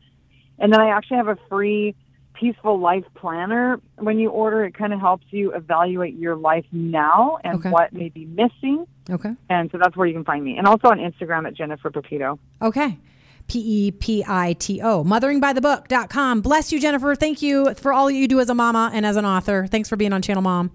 And 0.59 0.71
then 0.73 0.79
I 0.81 0.89
actually 0.89 1.17
have 1.17 1.27
a 1.27 1.37
free 1.49 1.95
Peaceful 2.33 2.79
Life 2.79 3.03
Planner. 3.15 3.81
When 3.97 4.17
you 4.19 4.29
order, 4.29 4.63
it 4.63 4.73
kind 4.73 4.93
of 4.93 4.99
helps 4.99 5.25
you 5.31 5.51
evaluate 5.53 6.15
your 6.15 6.35
life 6.35 6.65
now 6.71 7.37
and 7.43 7.55
Okay. 7.59 7.69
what 7.69 7.91
may 7.93 8.09
be 8.09 8.25
missing. 8.25 8.85
Okay. 9.09 9.33
And 9.49 9.69
so 9.71 9.77
that's 9.77 9.97
where 9.97 10.07
you 10.07 10.13
can 10.13 10.23
find 10.23 10.43
me. 10.43 10.57
And 10.57 10.65
also 10.67 10.87
on 10.89 10.99
Instagram 10.99 11.47
at 11.47 11.53
Jennifer 11.55 11.89
Pepito. 11.89 12.39
Okay. 12.61 12.97
P 13.47 13.59
E 13.87 13.91
P 13.91 14.23
I 14.27 14.53
T 14.53 14.79
O. 14.81 15.03
Motheringbythebook.com. 15.03 16.41
Bless 16.41 16.71
you, 16.71 16.79
Jennifer. 16.79 17.15
Thank 17.15 17.41
you 17.41 17.73
for 17.73 17.91
all 17.91 18.09
you 18.11 18.27
do 18.27 18.39
as 18.39 18.49
a 18.49 18.55
mama 18.55 18.91
and 18.93 19.05
as 19.05 19.15
an 19.17 19.25
author. 19.25 19.65
Thanks 19.67 19.89
for 19.89 19.95
being 19.95 20.13
on 20.13 20.21
Channel 20.21 20.43
Mom. 20.43 20.71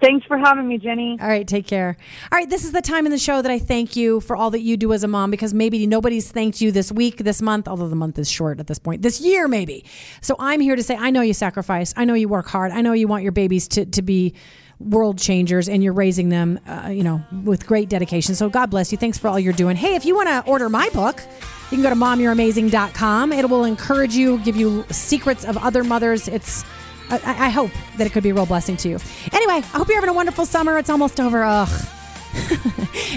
Thanks 0.00 0.24
for 0.26 0.38
having 0.38 0.68
me, 0.68 0.78
Jenny. 0.78 1.18
All 1.20 1.28
right, 1.28 1.46
take 1.46 1.66
care. 1.66 1.96
All 2.30 2.38
right, 2.38 2.48
this 2.48 2.64
is 2.64 2.72
the 2.72 2.82
time 2.82 3.04
in 3.04 3.12
the 3.12 3.18
show 3.18 3.42
that 3.42 3.50
I 3.50 3.58
thank 3.58 3.96
you 3.96 4.20
for 4.20 4.36
all 4.36 4.50
that 4.50 4.60
you 4.60 4.76
do 4.76 4.92
as 4.92 5.02
a 5.02 5.08
mom 5.08 5.30
because 5.30 5.52
maybe 5.52 5.86
nobody's 5.86 6.30
thanked 6.30 6.60
you 6.60 6.70
this 6.70 6.92
week, 6.92 7.18
this 7.18 7.42
month, 7.42 7.66
although 7.66 7.88
the 7.88 7.96
month 7.96 8.18
is 8.18 8.30
short 8.30 8.60
at 8.60 8.66
this 8.68 8.78
point, 8.78 9.02
this 9.02 9.20
year 9.20 9.48
maybe. 9.48 9.84
So 10.20 10.36
I'm 10.38 10.60
here 10.60 10.76
to 10.76 10.82
say 10.82 10.96
I 10.96 11.10
know 11.10 11.20
you 11.20 11.34
sacrifice. 11.34 11.92
I 11.96 12.04
know 12.04 12.14
you 12.14 12.28
work 12.28 12.46
hard. 12.46 12.72
I 12.72 12.80
know 12.80 12.92
you 12.92 13.08
want 13.08 13.22
your 13.22 13.32
babies 13.32 13.66
to, 13.68 13.86
to 13.86 14.02
be 14.02 14.34
world 14.78 15.18
changers 15.18 15.68
and 15.68 15.82
you're 15.82 15.92
raising 15.92 16.28
them, 16.28 16.60
uh, 16.66 16.88
you 16.90 17.02
know, 17.02 17.20
with 17.44 17.66
great 17.66 17.88
dedication. 17.88 18.34
So 18.34 18.48
God 18.48 18.70
bless 18.70 18.92
you. 18.92 18.98
Thanks 18.98 19.18
for 19.18 19.28
all 19.28 19.38
you're 19.38 19.52
doing. 19.52 19.76
Hey, 19.76 19.96
if 19.96 20.04
you 20.04 20.14
want 20.14 20.28
to 20.28 20.48
order 20.48 20.68
my 20.68 20.88
book, 20.90 21.20
you 21.70 21.76
can 21.76 21.82
go 21.82 21.90
to 21.90 21.96
mommyou'reamazing.com. 21.96 23.32
It 23.32 23.50
will 23.50 23.64
encourage 23.64 24.14
you, 24.14 24.38
give 24.38 24.56
you 24.56 24.84
secrets 24.90 25.44
of 25.44 25.56
other 25.58 25.82
mothers. 25.82 26.28
It's 26.28 26.64
I, 27.10 27.46
I 27.46 27.48
hope 27.48 27.70
that 27.96 28.06
it 28.06 28.10
could 28.10 28.22
be 28.22 28.30
a 28.30 28.34
real 28.34 28.46
blessing 28.46 28.76
to 28.78 28.88
you. 28.88 28.98
Anyway, 29.32 29.54
I 29.54 29.60
hope 29.60 29.88
you're 29.88 29.96
having 29.96 30.10
a 30.10 30.14
wonderful 30.14 30.46
summer. 30.46 30.78
It's 30.78 30.90
almost 30.90 31.20
over. 31.20 31.44
Ugh. 31.44 31.68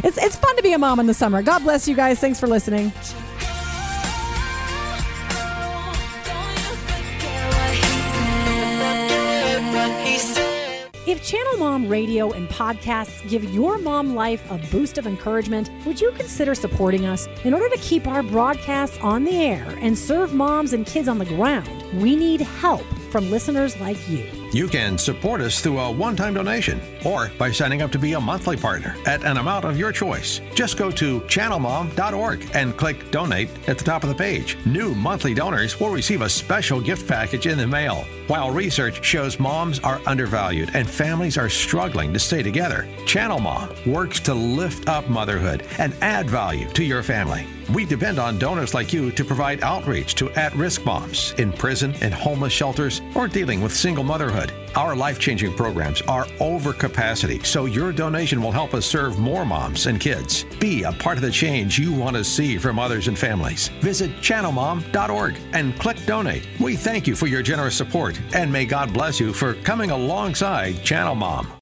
it's, 0.04 0.17
it's 0.17 0.36
fun 0.36 0.56
to 0.56 0.63
be 0.63 0.73
a 0.73 0.77
mom 0.77 0.99
in 0.99 1.08
the 1.08 1.13
summer. 1.13 1.41
God 1.41 1.63
bless 1.63 1.88
you 1.88 1.95
guys. 1.95 2.19
Thanks 2.19 2.39
for 2.39 2.47
listening. 2.47 2.91
If 11.12 11.26
Channel 11.26 11.58
Mom 11.58 11.89
radio 11.89 12.32
and 12.32 12.47
podcasts 12.47 13.30
give 13.30 13.43
your 13.54 13.78
mom 13.78 14.15
life 14.15 14.50
a 14.50 14.58
boost 14.71 14.97
of 14.97 15.06
encouragement, 15.06 15.69
would 15.86 16.00
you 16.00 16.13
consider 16.13 16.56
supporting 16.56 17.06
us? 17.06 17.28
In 17.43 17.54
order 17.54 17.67
to 17.67 17.78
keep 17.82 18.08
our 18.08 18.24
broadcasts 18.24 18.97
on 19.00 19.26
the 19.26 19.36
air 19.36 19.78
and 19.82 19.97
serve 19.97 20.34
moms 20.34 20.71
and 20.71 20.86
kids 20.86 21.10
on 21.10 21.17
the 21.17 21.26
ground, 21.26 21.67
we 22.02 22.15
need 22.15 22.39
help 22.39 22.86
from 23.12 23.30
listeners 23.30 23.78
like 23.82 23.97
you. 24.08 24.40
You 24.52 24.68
can 24.68 24.98
support 24.98 25.40
us 25.40 25.62
through 25.62 25.80
a 25.80 25.90
one 25.90 26.16
time 26.16 26.34
donation 26.34 26.82
or 27.06 27.32
by 27.38 27.52
signing 27.52 27.82
up 27.82 27.92
to 27.94 28.00
be 28.00 28.14
a 28.14 28.20
monthly 28.20 28.58
partner 28.58 28.98
at 29.06 29.24
an 29.24 29.38
amount 29.38 29.64
of 29.64 29.78
your 29.78 29.94
choice. 29.94 30.42
Just 30.54 30.78
go 30.78 30.92
to 30.92 31.22
channelmom.org 31.22 32.50
and 32.54 32.76
click 32.76 33.12
donate 33.12 33.50
at 33.70 33.78
the 33.78 33.84
top 33.84 34.04
of 34.04 34.10
the 34.10 34.16
page. 34.16 34.58
New 34.66 34.94
monthly 34.94 35.34
donors 35.34 35.80
will 35.80 35.90
receive 35.90 36.22
a 36.22 36.30
special 36.30 36.82
gift 36.82 37.08
package 37.08 37.48
in 37.48 37.58
the 37.58 37.66
mail. 37.66 38.06
While 38.28 38.52
research 38.52 39.04
shows 39.04 39.40
moms 39.40 39.80
are 39.80 40.02
undervalued 40.06 40.72
and 40.74 40.90
families 40.90 41.38
are 41.38 41.50
struggling 41.50 42.12
to 42.14 42.20
stay 42.20 42.44
together, 42.44 42.88
Channel 43.06 43.40
Mom 43.40 43.70
works 43.86 44.20
to 44.22 44.34
lift 44.34 44.90
up 44.90 45.08
motherhood 45.10 45.66
and 45.78 45.94
add 46.02 46.30
value 46.30 46.70
to 46.72 46.84
your 46.84 47.04
family. 47.04 47.48
We 47.73 47.86
depend 47.86 48.19
on 48.19 48.38
donors 48.38 48.73
like 48.73 48.91
you 48.91 49.12
to 49.12 49.23
provide 49.23 49.63
outreach 49.63 50.15
to 50.15 50.29
at 50.31 50.53
risk 50.55 50.86
moms 50.86 51.34
in 51.38 51.53
prison, 51.53 51.93
and 52.01 52.13
homeless 52.13 52.51
shelters, 52.51 53.01
or 53.15 53.27
dealing 53.27 53.62
with 53.62 53.75
single 53.75 54.03
motherhood. 54.03 54.51
Our 54.75 54.95
life 54.95 55.19
changing 55.19 55.55
programs 55.55 56.01
are 56.03 56.27
over 56.39 56.73
capacity, 56.73 57.43
so 57.43 57.65
your 57.65 57.91
donation 57.91 58.41
will 58.41 58.51
help 58.51 58.73
us 58.73 58.86
serve 58.86 59.19
more 59.19 59.45
moms 59.45 59.86
and 59.86 59.99
kids. 59.99 60.45
Be 60.60 60.84
a 60.84 60.91
part 60.91 61.17
of 61.17 61.21
the 61.21 61.31
change 61.31 61.79
you 61.79 61.93
want 61.93 62.15
to 62.15 62.23
see 62.23 62.57
for 62.57 62.73
mothers 62.73 63.07
and 63.07 63.17
families. 63.17 63.69
Visit 63.79 64.12
channelmom.org 64.17 65.38
and 65.53 65.77
click 65.79 65.97
donate. 66.05 66.47
We 66.60 66.75
thank 66.75 67.07
you 67.07 67.15
for 67.15 67.27
your 67.27 67.41
generous 67.41 67.75
support 67.75 68.19
and 68.34 68.51
may 68.51 68.65
God 68.65 68.93
bless 68.93 69.19
you 69.19 69.34
for 69.34 69.55
coming 69.55 69.91
alongside 69.91 70.84
Channel 70.84 71.15
Mom. 71.15 71.51